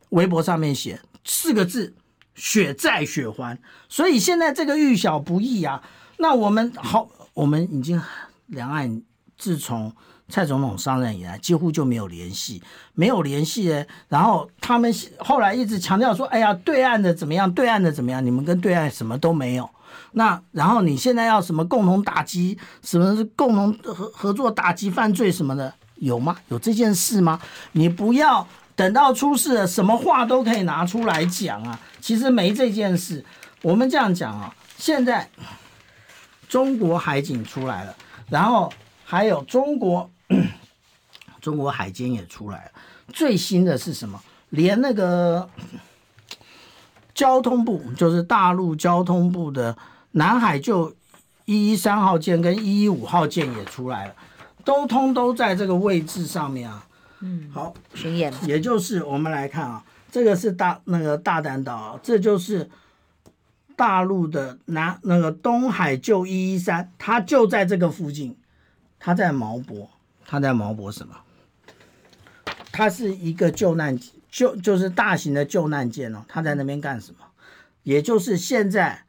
[0.09, 1.95] 微博上面写四个字。
[2.39, 3.57] 血债血还，
[3.89, 5.81] 所以现在这个遇小不易啊。
[6.17, 8.01] 那我们好，我们已经
[8.47, 9.01] 两岸
[9.37, 9.91] 自从
[10.29, 12.61] 蔡总统上任以来，几乎就没有联系，
[12.93, 13.85] 没有联系。
[14.09, 17.51] 然后他们后来一直强调说：“哎呀，对岸的怎么样？
[17.51, 18.25] 对岸的怎么样？
[18.25, 19.69] 你们跟对岸什么都没有。”
[20.13, 22.57] 那然后你现在要什么共同打击？
[22.81, 25.73] 什么是共同合合作打击犯罪什么的？
[25.95, 26.35] 有吗？
[26.49, 27.39] 有这件事吗？
[27.71, 28.47] 你不要。
[28.77, 31.79] 等到出事了，什么话都可以拿出来讲啊！
[31.99, 33.25] 其实没这件事。
[33.63, 35.27] 我们这样讲啊，现在
[36.47, 37.95] 中国海警出来了，
[38.29, 38.71] 然后
[39.03, 40.09] 还有中国
[41.41, 42.71] 中国海监也出来了。
[43.13, 44.21] 最新的是什么？
[44.49, 45.49] 连那个
[47.13, 49.77] 交通部，就是大陆交通部的
[50.11, 50.93] 南海就
[51.45, 54.13] 一一三号舰跟一一五号舰也出来了，
[54.63, 56.85] 都通都在这个位置上面啊。
[57.19, 62.69] 嗯，好，巡演，也就是我们来看啊，这个是大那个大嶝岛，这就是
[63.77, 68.35] 大陆的南那个东海救一一三，它就在这个附近，
[68.99, 69.89] 它在毛博，
[70.25, 71.15] 它在毛博什么？
[72.71, 73.97] 它是一个救难
[74.29, 77.19] 救就是大型的救难舰哦，它在那边干什么？
[77.83, 79.03] 也就是现在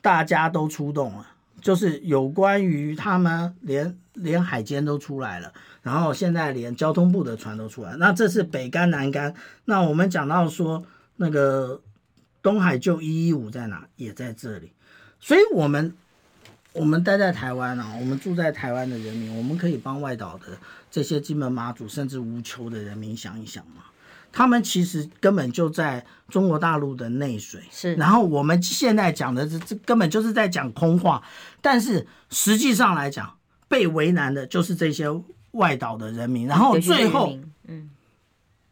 [0.00, 1.26] 大家都出动了，
[1.60, 5.52] 就是有关于他们连连海监都出来了。
[5.82, 9.34] 然后现在连交通部的船都出来，那这是北竿南竿。
[9.66, 10.82] 那我们讲到说
[11.16, 11.80] 那个
[12.44, 13.88] 东海就一一五在哪？
[13.96, 14.70] 也在这里。
[15.18, 15.92] 所以，我们
[16.72, 20.56] 我们待在台湾啊，我们住在台湾的人民，我们可以帮外岛的
[20.88, 23.82] 这些金门、马祖甚至乌丘的人民想一想嘛。
[24.30, 27.60] 他们其实根本就在中国大陆的内水。
[27.72, 27.96] 是。
[27.96, 31.20] 然后我们现在讲的这这根本就是在讲空话，
[31.60, 35.08] 但是实际上来讲，被为难的就是这些。
[35.54, 37.32] 外岛的人民，然后最后，
[37.68, 37.88] 嗯，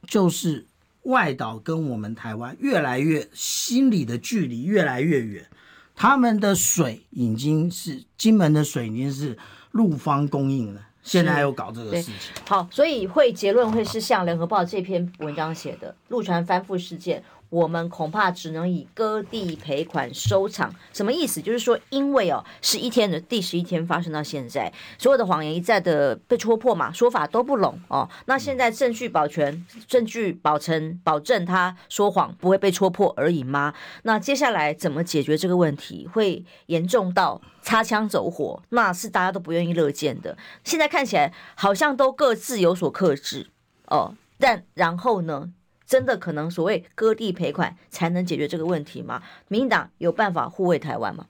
[0.08, 0.66] 就是
[1.02, 5.46] 外岛跟我们台湾越来越心理的距离越来越远，
[5.94, 9.36] 他们的水已经是金门的水已经是
[9.72, 12.32] 陆方供应了，现在又搞这个事情。
[12.46, 17.22] 好，所以会结论会是像联合报这篇文章写的陆船翻覆事件。
[17.52, 21.42] 我们恐怕只能以割地赔款收场，什么意思？
[21.42, 28.08] 就是说，因为哦，十一天的第十一天发生到现在，所有的谎言一再的被戳破嘛，说法都不拢哦。
[28.24, 33.74] 那现在证据保全，证据保证保证他说谎不会被戳破而已吗？
[34.04, 36.08] 那接下来怎么解决这个问题？
[36.10, 40.38] 会严重到擦枪走火，那是大家都不愿意乐见的。
[40.64, 43.48] 现在看起来好像都各自有所克制
[43.88, 45.50] 哦，但然后呢？
[45.92, 49.22] 真的可能所谓割地赔款才能解决这个问题吗？
[49.48, 51.26] 民进党有办法护卫台湾吗？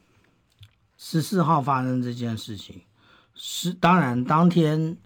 [0.96, 2.80] 十四号发生这件事情，
[3.34, 4.96] 是当然当天，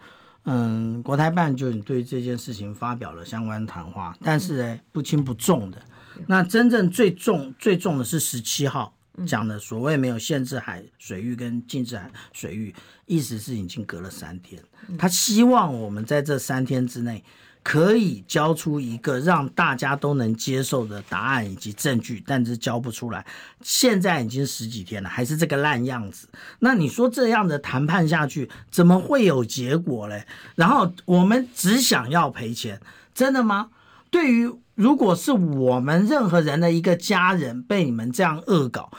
[0.45, 5.81] 嗯，国台办就对这件事情发表了相关谈话，但是呢，不轻不重的。
[6.27, 8.95] 那真正最重最重的是十七号
[9.27, 12.75] 讲的所谓没有限制海水域跟禁止海水域，
[13.07, 14.62] 意思是已经隔了三天，
[14.99, 17.25] 他希望我们在这三天之内。
[17.66, 23.26] 可以交出一个让大家都能接受的答案以及证据，但是交不出来。
[23.61, 26.29] 现在已经十几天了，还是这个烂样子。
[26.61, 30.24] 那你说这样的谈判下去，怎么会有结果嘞？
[30.55, 32.81] 然后我们只想要赔钱，
[33.12, 33.70] 真的吗？
[34.11, 38.92] 对于如果是我们任何人的一个家人被你们这样恶搞，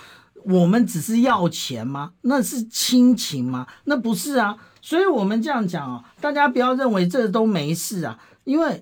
[0.43, 2.11] 我们只是要钱吗？
[2.23, 3.65] 那是亲情吗？
[3.85, 4.57] 那不是啊。
[4.81, 8.19] 所以我们这样讲啊，大家不要认为这都没事啊。
[8.47, 8.81] 因为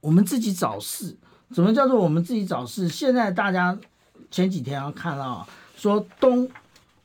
[0.00, 1.16] 我们自己找事，
[1.52, 2.88] 怎么叫做我们自己找事？
[2.88, 3.76] 现在大家
[4.30, 6.48] 前几天要看到啊，说东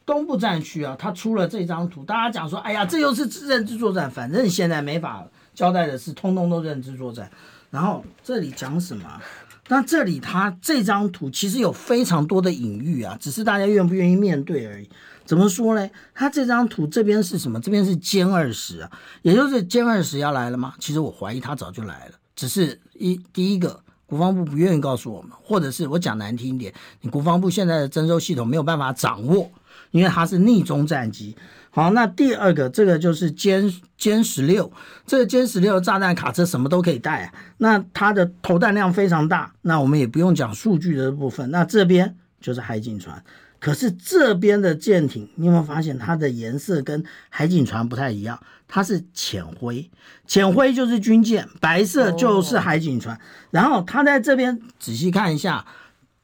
[0.05, 7.27] 东部战区啊，他出了这张图，大家讲说，哎呀，这又是认知作战，反正现在没法交代的事，通通都认知作战。
[7.71, 9.19] 然后这里讲什么？
[9.67, 14.87] 那这里他这张图其实有非常多的隐喻啊，只是大家愿不愿意面对而已。
[15.31, 15.89] 怎么说呢？
[16.13, 17.57] 他这张图这边是什么？
[17.61, 20.73] 这边是歼二十啊，也就是歼二十要来了吗？
[20.77, 29.49] 其实我怀疑他早就来了，只是一第一个国防部不愿意告诉我们，或者是我讲难听一点，你国防部现在的征收系统没有办法掌握，
[29.91, 31.33] 因为它是逆中战机。
[31.69, 34.69] 好，那第二个这个就是歼歼十六，
[35.07, 43.23] 这个歼十六炸弹卡车什么都可以带啊，那它的投弹量非常大，那我们也不用讲数据的部分，那这边就是海警船。
[43.61, 48.41] 可是这边的舰艇，你有没有发现它的颜色跟海警船不太一样？
[48.67, 49.91] 它是浅灰，
[50.25, 53.19] 浅灰就是军舰，白色就是海警船。
[53.51, 55.63] 然后它在这边仔细看一下，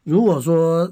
[0.03, 0.91] 如果说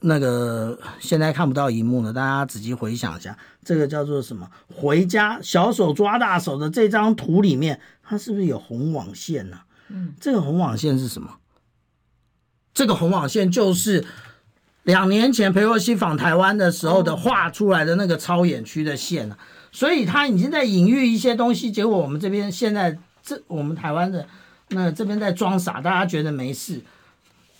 [0.00, 4.50] 那个现在看不到荧幕了，大家仔细回想一下，这个叫做什么？
[4.66, 9.60] 回家小手抓大手的这张图里面，它是不是有红网线呢？
[9.90, 11.36] 嗯，这个红网线是什么？
[12.74, 14.04] 这个红网线就是。
[14.88, 19.36] 两年前裴洛西访台湾的时候的画出来的那个超远区的线啊，
[19.70, 21.70] 所以他已经在隐喻一些东西。
[21.70, 24.26] 结果我们这边现在这我们台湾的
[24.68, 26.80] 那这边在装傻，大家觉得没事。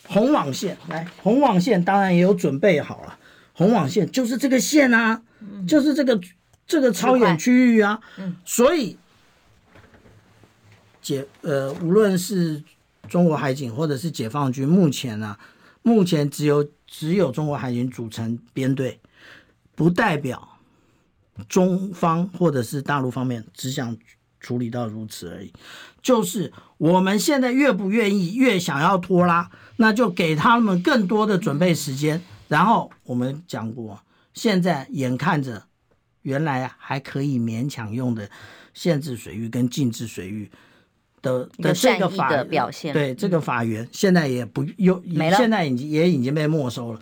[0.06, 3.18] 红网线来，红网线当然也有准备好了。
[3.52, 5.20] 红网线就是这个线啊，
[5.68, 6.18] 就是这个
[6.66, 8.00] 这个超远区域啊。
[8.46, 8.96] 所以
[11.02, 12.62] 解呃，无论是
[13.06, 15.38] 中国海警或者是解放军，目前呢、啊，
[15.82, 16.66] 目前只有。
[16.88, 18.98] 只有中国海军组成编队，
[19.76, 20.58] 不代表
[21.48, 23.96] 中方或者是大陆方面只想
[24.40, 25.52] 处理到如此而已。
[26.00, 32.20] 就是我们现在越不愿意，越想要拖拉，那就给他们更多的准备时间。
[32.48, 34.00] 然后我们讲过，
[34.32, 35.66] 现在眼看着
[36.22, 38.30] 原来还可以勉强用的
[38.72, 40.50] 限制水域跟禁制水域。
[41.28, 47.00] 的的这个法的表现，对这个法源现在也不又没了，现在已经也已经被没收了。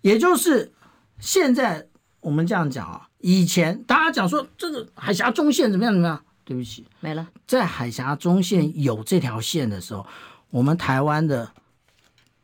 [0.00, 0.72] 也就是
[1.18, 1.86] 现在
[2.20, 7.26] 我们这样讲啊，以前大家讲说这个海峡中线怎么样怎么样，对不起，没了。
[7.46, 10.06] 在海峡中线有这条线的时候，
[10.50, 11.50] 我们台湾的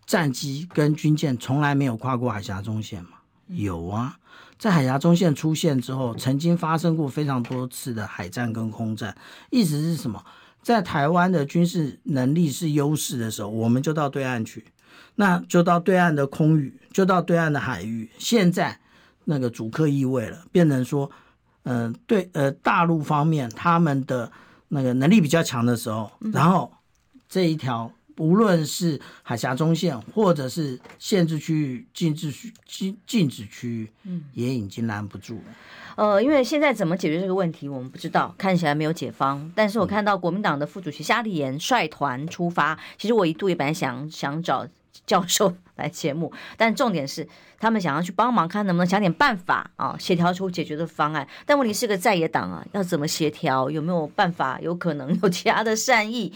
[0.06, 3.10] 战机跟军舰从来没有跨过海峡中线嘛？
[3.48, 4.16] 有啊，
[4.58, 9.16] 在海峡中线出现之后，曾经发生过非常多次的海战跟空战，
[9.50, 10.24] 意思是什么？
[10.62, 14.64] 在台湾的军事能力是优势的时候，我们就到对岸去，
[15.16, 18.08] 那就到对岸的空域，就到对岸的海域。
[18.18, 18.78] 现在
[19.24, 21.10] 那个主客易位了，变成说，
[21.64, 24.30] 嗯、呃，对，呃，大陆方面他们的
[24.68, 26.72] 那个能力比较强的时候，然后
[27.28, 35.44] 这一条无论是海峡中线或者是限制区域、禁止区、禁禁止区域，嗯，也已经拦不住了。
[35.94, 39.52] 呃，因为现在怎么解决这个问题，我们不知道，看起来没有解方。
[39.54, 44.66] 但是我看到国民党的副主席夏立言率团出发，其实我一度也本来想想找
[45.04, 51.28] 教授来节目， 但重点是他们想要去帮忙，看能不能想点办法啊，协调出解决的方案。
[51.44, 53.70] 但问题是个在野党啊，要怎么协调？
[53.70, 54.58] 有没有办法？
[54.62, 56.32] 有可能有其他的善意？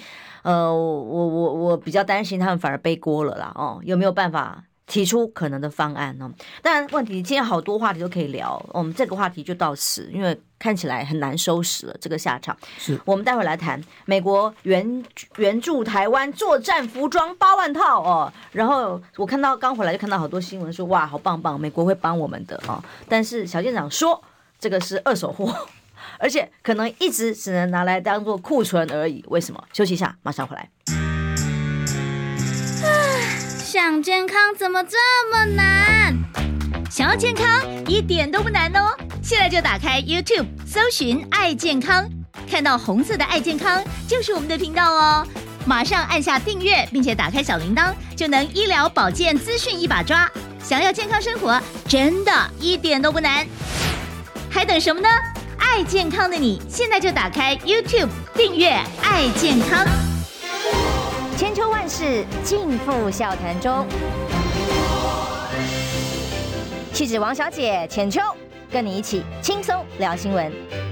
[0.47, 3.53] 呃，我我我比较担心他们反而背锅了啦。
[3.57, 4.62] 哦，有没有办法？
[4.86, 6.32] 提出可能的方案呢？
[6.62, 12.57] 当然，问题今天好多话题都可以聊，我们这个话题就到此，因为看起来很难收拾了这个下场。
[12.78, 15.05] 是我们待会来谈美国援
[15.38, 18.32] 援助台湾作战服装八万套哦。
[18.53, 22.80] 然后我看到刚回来就看到好多新闻说哇，好棒棒，美国会帮我们的哦。
[23.09, 24.22] 但是小舰长说
[24.61, 25.53] 这个是二手货，
[26.18, 29.24] 而且可能一直只能拿来当做库存而已。
[29.28, 29.64] 为什么？
[29.72, 30.68] 休息一下，马上回来。
[33.64, 34.97] 想健康怎么这
[35.30, 36.16] 么难？
[36.90, 38.97] 想要健康一点都不难哦！
[39.22, 42.09] 现在就打开 YouTube，搜寻“爱健康”，
[42.49, 45.26] 看到红色的“爱健康”就是我们的频道哦。
[45.66, 50.30] 马上按下订阅，并且打开小铃铛，就能医疗保健资讯一把抓。
[50.62, 53.44] 想要健康生活，真的一点都不难，
[54.49, 55.09] 还等什么呢？
[55.59, 58.69] 爱健康的你，现在就打开 YouTube 订阅
[59.03, 59.87] “爱健康”。
[61.37, 63.87] 千秋万世尽付笑谈中，
[66.93, 68.21] 气质王小姐浅秋，
[68.71, 70.86] 跟你一起轻松聊新闻。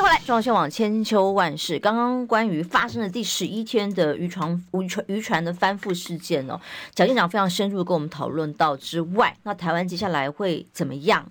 [0.00, 1.78] 回来，中央新网千秋万世。
[1.78, 6.60] 刚刚关于发生的第十一天的渔船渔船渔船的翻覆事件哦，
[6.94, 11.24] 蒋县长非常深入的跟我们讨论到之外，那台湾接下来会怎么样？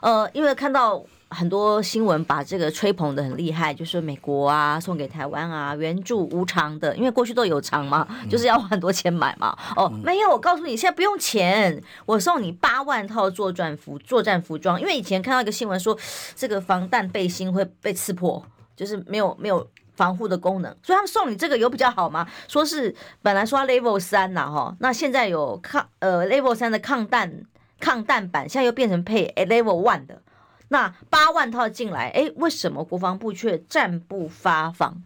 [0.00, 1.04] 呃，因为看到。
[1.30, 9.56] 很多新闻把这个吹捧的很厉害，就是美国啊送给台湾啊援助无偿的，因为过去都有偿嘛，就是要花很多钱买嘛。
[9.76, 14.80] 哦，没有，我告诉你，现在不用钱，我送你八万套作战服作战服装。
[14.80, 15.96] 因为以前看到一个新闻说，
[16.34, 18.42] 这个防弹背心会被刺破，
[18.74, 22.26] 就是没有没有防护的功能，所以他们送你这个有比较好吗？
[22.48, 27.44] 说是本来说 Level 三呐，哈，那现在有抗呃 Level 三的抗弹
[27.78, 30.22] 抗弹版，现在又变成配 Level one 的。
[30.68, 35.02] 那八万套进来，哎，为什么国防部却暂不发放？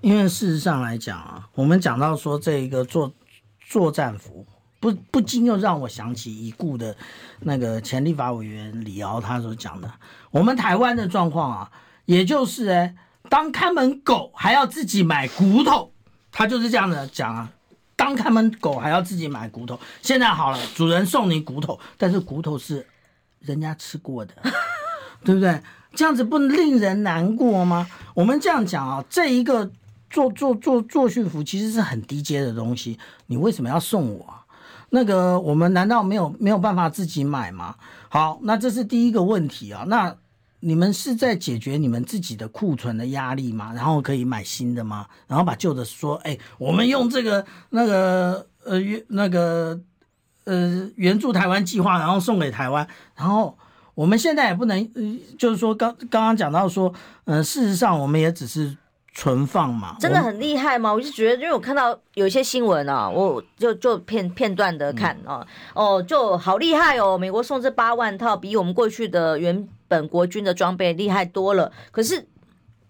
[0.00, 3.12] 因为事实上来讲啊，我们讲到说这一个作
[3.66, 4.46] 作战服，
[4.78, 6.94] 不不禁又让我想起已故的
[7.40, 9.90] 那个前立法委员李敖他所讲的，
[10.30, 11.72] 我们台湾的状况啊，
[12.04, 12.94] 也就是哎，
[13.30, 15.90] 当看门狗还要自己买骨头，
[16.30, 17.50] 他就是这样的讲啊。
[17.96, 22.84] 当看门狗还要自己买骨头，现在好了，主人送你骨头，但是骨头是
[23.38, 24.34] 人家吃过的，
[25.24, 25.60] 对不对？
[25.96, 27.86] 这样子不令人难过吗？
[28.14, 29.70] 我们这样讲啊，这一个
[30.10, 32.98] 做做做做训服其实是很低阶的东西，
[33.28, 34.26] 你为什么要送我？
[34.90, 37.76] 那个我们难道没有没有办法自己买吗？
[38.08, 39.84] 好，那这是第一个问题啊。
[39.86, 40.12] 那
[40.58, 43.72] 你们是在解决你们自己的库存的压力吗？
[43.72, 45.06] 然后可以买新的吗？
[45.28, 49.80] 然后把旧的说，哎，我们用这个那个呃援那个
[50.42, 53.56] 呃援助台湾计划，然后送给台湾，然后。
[53.94, 55.02] 我们现在也不能，呃，
[55.38, 56.92] 就是说刚刚刚讲到说，
[57.24, 58.76] 嗯、呃，事实上我们也只是
[59.14, 60.92] 存放嘛，真的很厉害吗？
[60.92, 72.26] 我就觉得，因为我看到有一些新闻啊，我就就片片段的看啊，嗯、哦，就好厉害哦，美国送这八万套，比我们过去的原本国军的装备厉害多了，可是。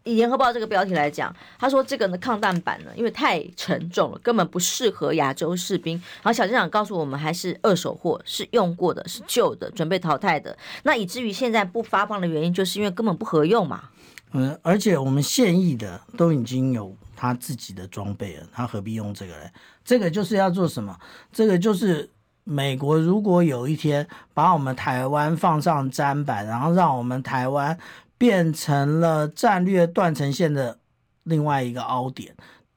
[0.04, 5.96] 以联合报这个标题来讲，他说这个呢抗弹板呢，因为太沉重了，根本不适合亚洲士兵。
[6.22, 10.56] 然后小舰长告诉我们，还是二手货，是用过的，是旧的，准备淘汰的。
[10.82, 13.84] 那以至于现在不发放的原因，就是因为根本不合用嘛。
[14.32, 19.50] 嗯，而且我们现役的都已经有他自己的装备了，他何必用这个呢？
[19.84, 20.94] 这个就是要做什么？
[21.32, 22.10] 这个就是
[22.42, 27.78] 美国如果有一天把我们台湾放上砧板，然后让我们台湾。
[28.16, 30.78] 变成了战略断层线的
[31.24, 32.34] 另外一个凹点，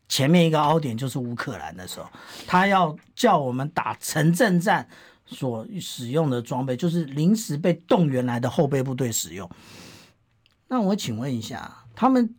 [0.09, 2.09] 前面一个凹点就是乌克兰的时候，
[2.47, 4.87] 他要叫我们打城镇战
[5.25, 9.49] 所使用的装备，就是临时被动员来的后备部队使用。
[10.67, 12.33] 那我请问一下，他们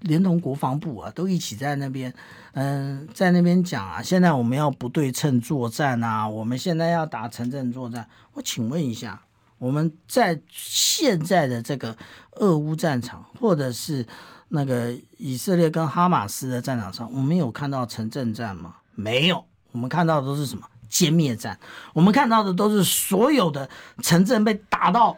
[0.00, 2.12] 连同国防部啊，都一起在那边，
[2.54, 8.08] 嗯，在那边讲啊，现在我们要不对称作战啊，我们现在要打城镇作战。
[8.32, 9.22] 我请问一下。
[9.60, 11.94] 我们在现在的这个
[12.36, 14.06] 俄乌战场，或者是
[14.48, 18.76] 那个以色列跟哈马斯的战场上，我们有看到城镇战吗？
[18.94, 20.66] 没有，我们看到的都是什么？
[20.90, 21.58] 歼灭战。
[21.92, 23.68] 我们看到的都是所有的
[24.02, 25.14] 城镇被打到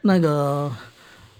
[0.00, 0.74] 那个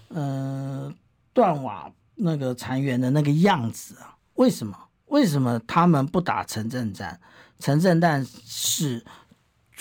[0.09, 0.93] 呃
[1.33, 4.15] 断瓦那个残垣的那个样子啊！
[4.35, 4.77] 为什么？
[5.07, 7.19] 为什么他们不打城镇战？
[7.59, 9.03] 城镇战是。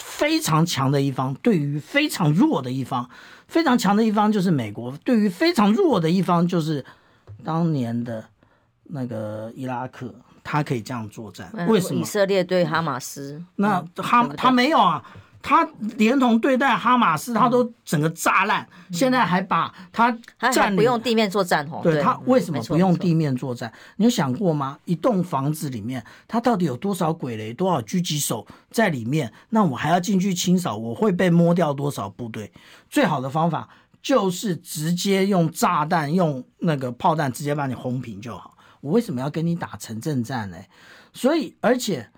[0.03, 3.09] 非常强的一方对于非常弱的一方，
[3.47, 6.83] 非常强的一方就是美国，对于非常弱的一方就是
[7.43, 8.25] 当年的
[8.83, 11.51] 那个伊拉克，他可以这样作战。
[11.67, 11.99] 为什么？
[11.99, 15.03] 以色列对哈马斯，那哈他没有啊。
[15.41, 15.67] 他
[15.97, 18.67] 连同对待哈马斯，他都整个炸烂。
[18.89, 20.11] 嗯、现在还把他
[20.51, 21.81] 占不用地面作战哦。
[21.81, 23.71] 对，他为什么不用地面作战？
[23.97, 24.77] 你有想过吗？
[24.85, 29.33] 一栋房子里面，他到底有多少鬼雷、多少狙击手在里面？
[29.49, 32.51] 那我还要进去清扫，我会被摸掉多少部队？
[32.89, 33.67] 最好的方法
[34.01, 38.55] 就是直接用炸弹、用那个炮弹直接把你轰平就好。
[38.81, 40.57] 我为什么要跟你打城镇战呢？
[41.13, 42.09] 所以，而且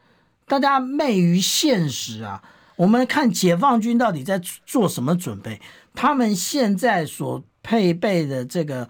[0.45, 2.43] 大家昧于现实啊。
[2.83, 5.61] 我们看解放军到底在做什么准备？
[5.95, 8.85] 他们现在所配备的这个，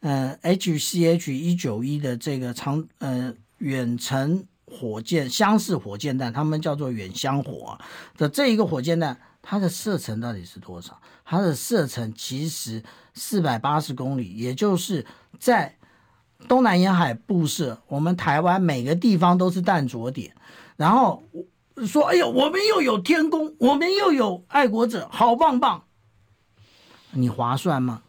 [0.00, 7.78] 呃，HCH 一九一的这个长呃远程火箭箱式火箭弹，他们叫做远箱火
[8.18, 11.00] 的这一个火箭弹，它的射程到底是多少？
[11.24, 12.82] 它的射程其实
[13.14, 15.06] 四百八十公里，也就是
[15.40, 15.74] 在
[16.46, 20.34] 东南沿海布设，我们台湾每个地方都是弹着点，
[20.76, 21.22] 然后。
[21.86, 25.84] 说：“哎呦，我们又有天宫，我们又有爱国者，好棒棒！
[27.12, 28.02] 你划算吗？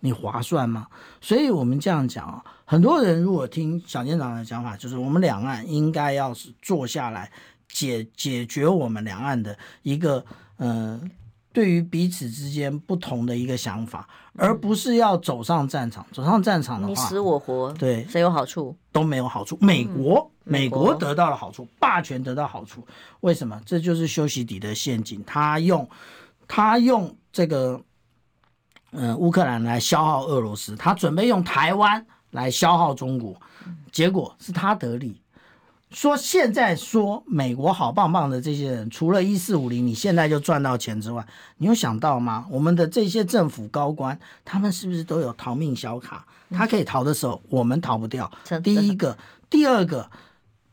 [0.00, 0.86] 你划算吗？
[1.20, 7.30] 所以，我们这样讲啊，很多人如果听小舰长的讲法，就是我们两岸应该要是坐下来
[7.68, 10.24] 解解决我们两岸的一个
[10.58, 11.10] 嗯。”
[11.52, 16.06] 对于彼此之间不同的一个想法，而不是要走上战场。
[16.12, 18.76] 走上战场的话，你死我活，对，谁有好处？
[18.92, 19.58] 都没有好处。
[19.60, 22.86] 美国，嗯、美国得到了好处，霸权得到好处。
[23.20, 23.60] 为什么？
[23.64, 25.24] 这就是修昔底德陷阱。
[25.26, 25.88] 他用，
[26.46, 27.80] 他用这个，
[28.92, 33.34] 嗯、呃，乌克兰来消耗俄罗斯，他准备用台湾来消耗中国，
[33.90, 35.20] 结果是他得利。
[35.90, 41.26] 说现在说美国好棒棒的这些人，除了一四五零，你现在就赚到钱之外，
[41.56, 42.44] 你有想到吗？
[42.50, 46.26] 我们的这些政府高官，他们是不是都有逃命小卡？
[46.50, 48.30] 他可以逃的时候，我们逃不掉。
[48.62, 49.16] 第一个，
[49.48, 50.10] 第二个，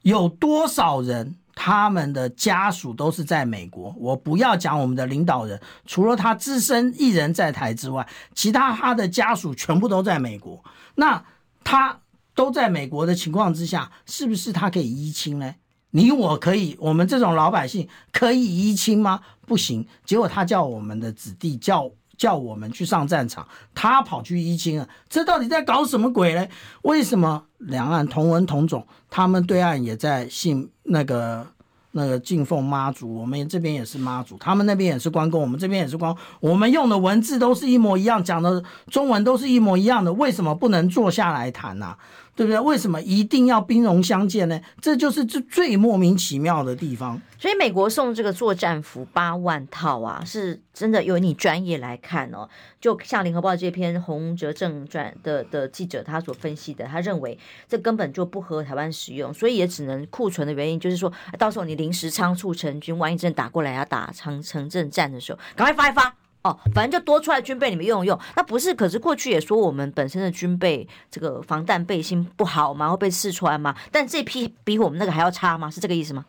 [0.02, 3.96] 有多少人他们的家属都是在美国？
[3.98, 10.62] 我不要讲我们的领导人，除了他自身一人在台之外，其他他的家属全部都在美国。
[10.96, 11.24] 那
[11.64, 12.00] 他。
[12.36, 15.56] 都在美国的情况之下，是不是他可以依亲呢？
[15.92, 19.22] 你我可以，我们这种老百姓可以依亲吗？
[19.48, 19.88] 不行。
[20.04, 24.88] 结果他叫我们的子弟叫叫我们去上战场，他跑去依亲了。
[25.08, 26.46] 这到底在搞什么鬼呢？
[26.82, 31.48] 为什么两岸同文同种，他们对岸也在信那个
[31.92, 38.62] 那个敬奉妈祖，我们这边也是妈祖，他们那边也是关公，我们这边也是关，我们用的文字都是一模一样，讲的
[38.92, 41.96] 中文都是一模一样的，为什么不能坐下来谈呢、
[42.36, 42.60] 对不对？
[42.60, 44.60] 为什么一定要兵戎相见呢？
[44.82, 47.22] 这就是最最莫名其妙的地方。
[47.40, 52.50] 所以美国送这个作战服八万套啊，是真的由你专业来看哦。
[52.82, 66.16] 就像联合报这篇洪哲正传的的记者他所分析的，他认为这根本就不合台湾使用，所以也只能库存的原因就是说，到时候你临时仓促成军，万一真打过来要打长城镇战的时候，赶快发一发。
[66.46, 68.18] 哦，反正就多出来军备，你们用用。
[68.36, 72.88] 那不是，可是过去也说我们本身的军备这个防弹背心不好吗？
[72.92, 73.76] 会被试穿吗？
[73.92, 75.72] 但这批比我们那个还要差吗？
[75.72, 76.24] 是这个意思吗？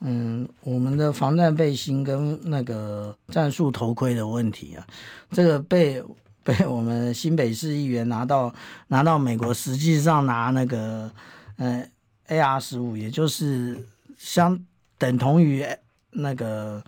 [0.00, 4.86] 嗯，我们的防弹背心跟那个战术头盔的问题啊，
[5.30, 6.04] 这个被
[6.44, 8.54] 被我们新北市议员拿到
[8.88, 11.10] 拿到美国，实际上拿那个
[11.56, 11.82] 呃
[12.28, 13.82] AR 十五，也就是
[14.18, 14.58] 相
[14.98, 15.66] 等同于
[16.10, 16.84] 那个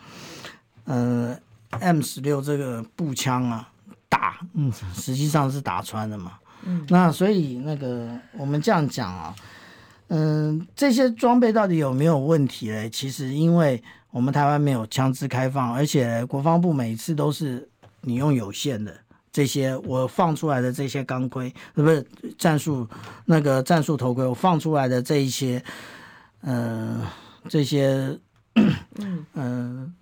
[0.84, 1.34] 呃。
[1.80, 3.68] M 十六这个步枪啊，
[4.08, 6.32] 打，嗯，实际上是打穿的嘛，
[6.64, 9.34] 嗯，那所以那个我们这样讲啊，
[10.08, 12.88] 嗯，这些装备到底有没有问题嘞？
[12.90, 17.68] 其实因为我们台湾没有枪支开放，而且国防部每次都是
[18.02, 18.94] 你用有限的
[19.32, 22.06] 这些，我放出来的这些钢盔，不是
[22.38, 22.86] 战术
[23.24, 25.64] 那个战术头盔，我放出来的这一些，
[26.42, 27.06] 嗯、呃，
[27.48, 28.18] 这些，
[28.54, 29.26] 嗯。
[29.32, 29.92] 呃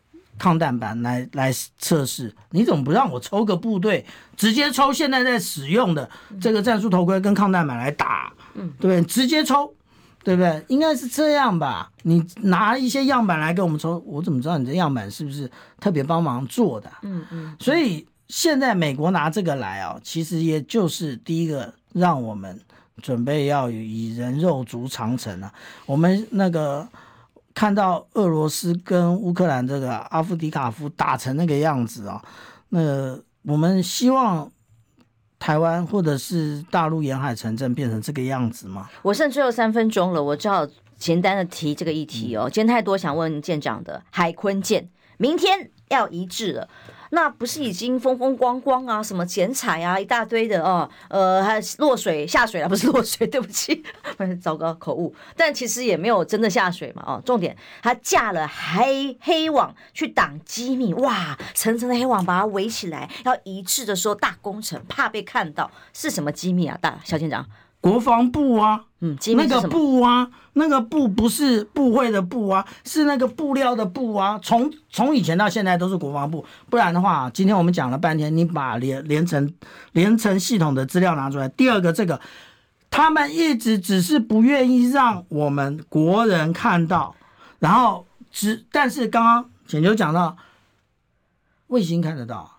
[0.40, 4.06] 抗弹板来来测试，你怎么不让我抽个部队，
[4.38, 6.08] 直接抽现在在使用的
[6.40, 9.02] 这个战术头盔跟抗弹板来打，嗯，对不对？
[9.06, 9.70] 直接抽，
[10.24, 10.64] 对不对？
[10.68, 11.92] 应该是这样吧？
[12.04, 16.90] 你拿一些样板来给我们抽，我怎么知道你这样板是不是特别帮忙做的？
[17.02, 17.54] 嗯嗯。
[17.60, 22.58] 所以现在美国拿这个来啊，其实也就是第一个让我们
[23.02, 25.52] 准备要以人肉筑长城啊，
[25.84, 26.88] 我们那个。
[27.54, 32.22] 看到俄罗斯跟乌克兰这个阿夫迪卡夫打成那个样子啊，
[32.68, 34.50] 那我们希望
[35.38, 38.88] 台湾或者是大陆沿海城镇变成这个样子吗？
[39.02, 42.44] 我剩最后三分钟了，我只好简单的提这个议题哦。
[42.44, 46.68] 今天太多想问舰长的，海坤舰明天要一致了。
[47.10, 53.82] 那不是已经风风光光啊，什么剪彩啊，一大堆的哦，呃，还落水下水了，不是落水，对不起，
[54.40, 55.14] 糟糕口误。
[55.36, 66.78] 但其实也没有真的下水嘛，哦，重点他架了黑黑网去挡机密，哇，层层的黑网把它围起来，要移置的时候大工程，怕被看到，是什么机密啊？
[66.80, 67.44] 大小舰长。
[67.80, 74.38] 国防部啊，嗯，那个部啊，那个部不是部会的部啊，是那个布料的布啊。
[74.42, 79.54] 从从以前到现在都是国防部，不然的话，今天我们讲了半天，你把连连成
[79.92, 81.48] 连成系统的资料拿出来。
[81.48, 82.20] 第二个，这个
[82.90, 87.14] 他们一直只是不愿意让我们国人看到，
[87.60, 90.36] 然后只但是刚刚简秋讲到，
[91.68, 92.58] 卫星看得到，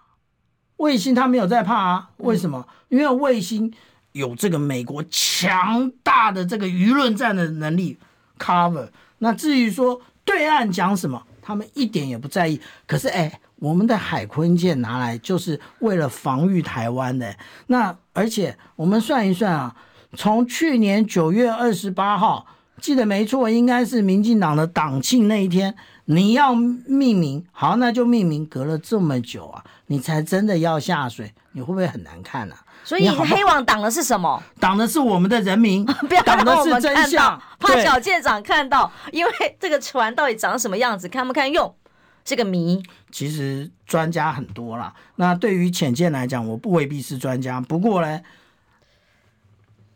[0.78, 2.10] 卫星他没有在怕啊？
[2.18, 2.68] 为什么？
[2.90, 3.72] 因为卫星。
[4.12, 7.97] 有这个美国强大的这个舆论战的能力
[8.38, 8.89] cover，
[9.20, 12.59] 那至于说对岸讲什么，他们一点也不在意。
[12.86, 17.36] 可是哎，我们的海坤舰拿来就是为了防御台湾的。
[17.68, 19.76] 那而且我们算一算啊，
[20.16, 22.45] 从去年九月二十八号，
[22.82, 28.45] 记得没错，应该是民进党的党庆那一天，你要命名，好，那就命名。
[28.45, 32.66] 隔了这么久啊，你才真的要下水，你会不会很难看呢、啊？
[32.84, 34.42] 所以黑网挡的是什么？
[34.60, 41.74] 挡的是我们的人民， 不要挡的是真相，怕小舰长看到，因为这个船到底长什么样子，看不看用，
[42.26, 42.84] 是个谜。
[43.12, 47.62] 其实专家很多啦，那对于浅见来讲，我不未必是专家。
[47.62, 48.22] 不过呢，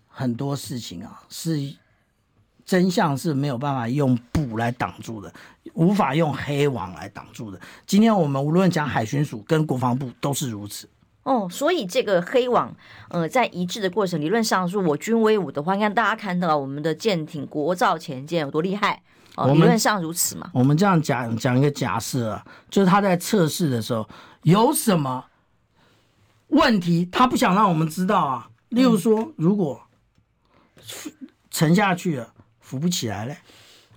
[0.07, 1.75] 很多事情啊，是
[2.65, 5.33] 真相是没有办法用布来挡住的，
[5.73, 7.59] 无法用黑网来挡住的。
[7.85, 10.87] 今天我们无论讲海巡署跟国防部都是如此。
[11.25, 12.71] 哦，所以这个黑网，
[13.09, 19.01] 呃，在一致的过程，理论上说我军威武的话，你看大家看到我们的舰艇国造前舰有多厉害，
[19.35, 20.51] 哦，理论上如此嘛。
[20.53, 24.07] 我们这样讲讲一个假设啊，就是他在测试的时候
[24.43, 25.25] 有什么
[26.49, 28.47] 问题，他不想让我们知道啊。
[28.69, 29.81] 例如说，如果
[31.49, 33.35] 沉下去了，浮不起来嘞，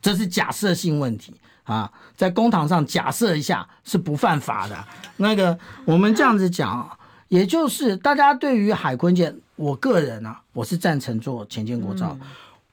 [0.00, 1.38] 这是假设性问题。
[1.64, 4.86] 啊，在公堂上假设一下是不犯法的。
[5.18, 6.97] 那个，我们这样子讲啊。
[7.28, 12.18] 也就是大家对于海鲲舰，我个人啊，我是赞成做潜舰国造，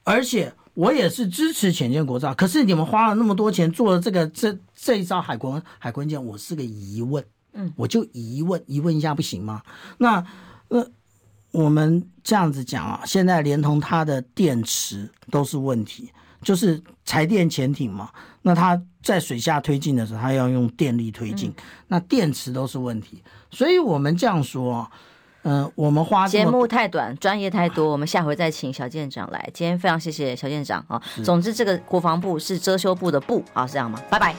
[0.02, 2.34] 而且我也是支持潜舰国造。
[2.34, 9.62] 可是你们花了那么多钱做了这个这这一招海鲲海鲲舰，我是个疑问，嗯，我就疑问疑问一下不行吗？
[9.98, 10.24] 那
[10.68, 10.86] 那
[11.50, 16.10] 我们这样子讲啊，现在连同它的电池都是问题，
[16.42, 18.10] 就是柴电潜艇嘛，
[18.42, 23.22] 那它在水下推进的时候，它要用电力推进，嗯、那电池都是问题。
[23.50, 24.90] 所以我们这样说，
[25.42, 29.50] 嗯、呃，我们花节目太短，专业太多，我们下回再请小舰长来。
[29.54, 31.00] 今天非常谢谢小舰长啊。
[31.24, 34.00] 总之，这个国防部是遮羞布的布啊，是这样吗？
[34.10, 34.34] 拜拜。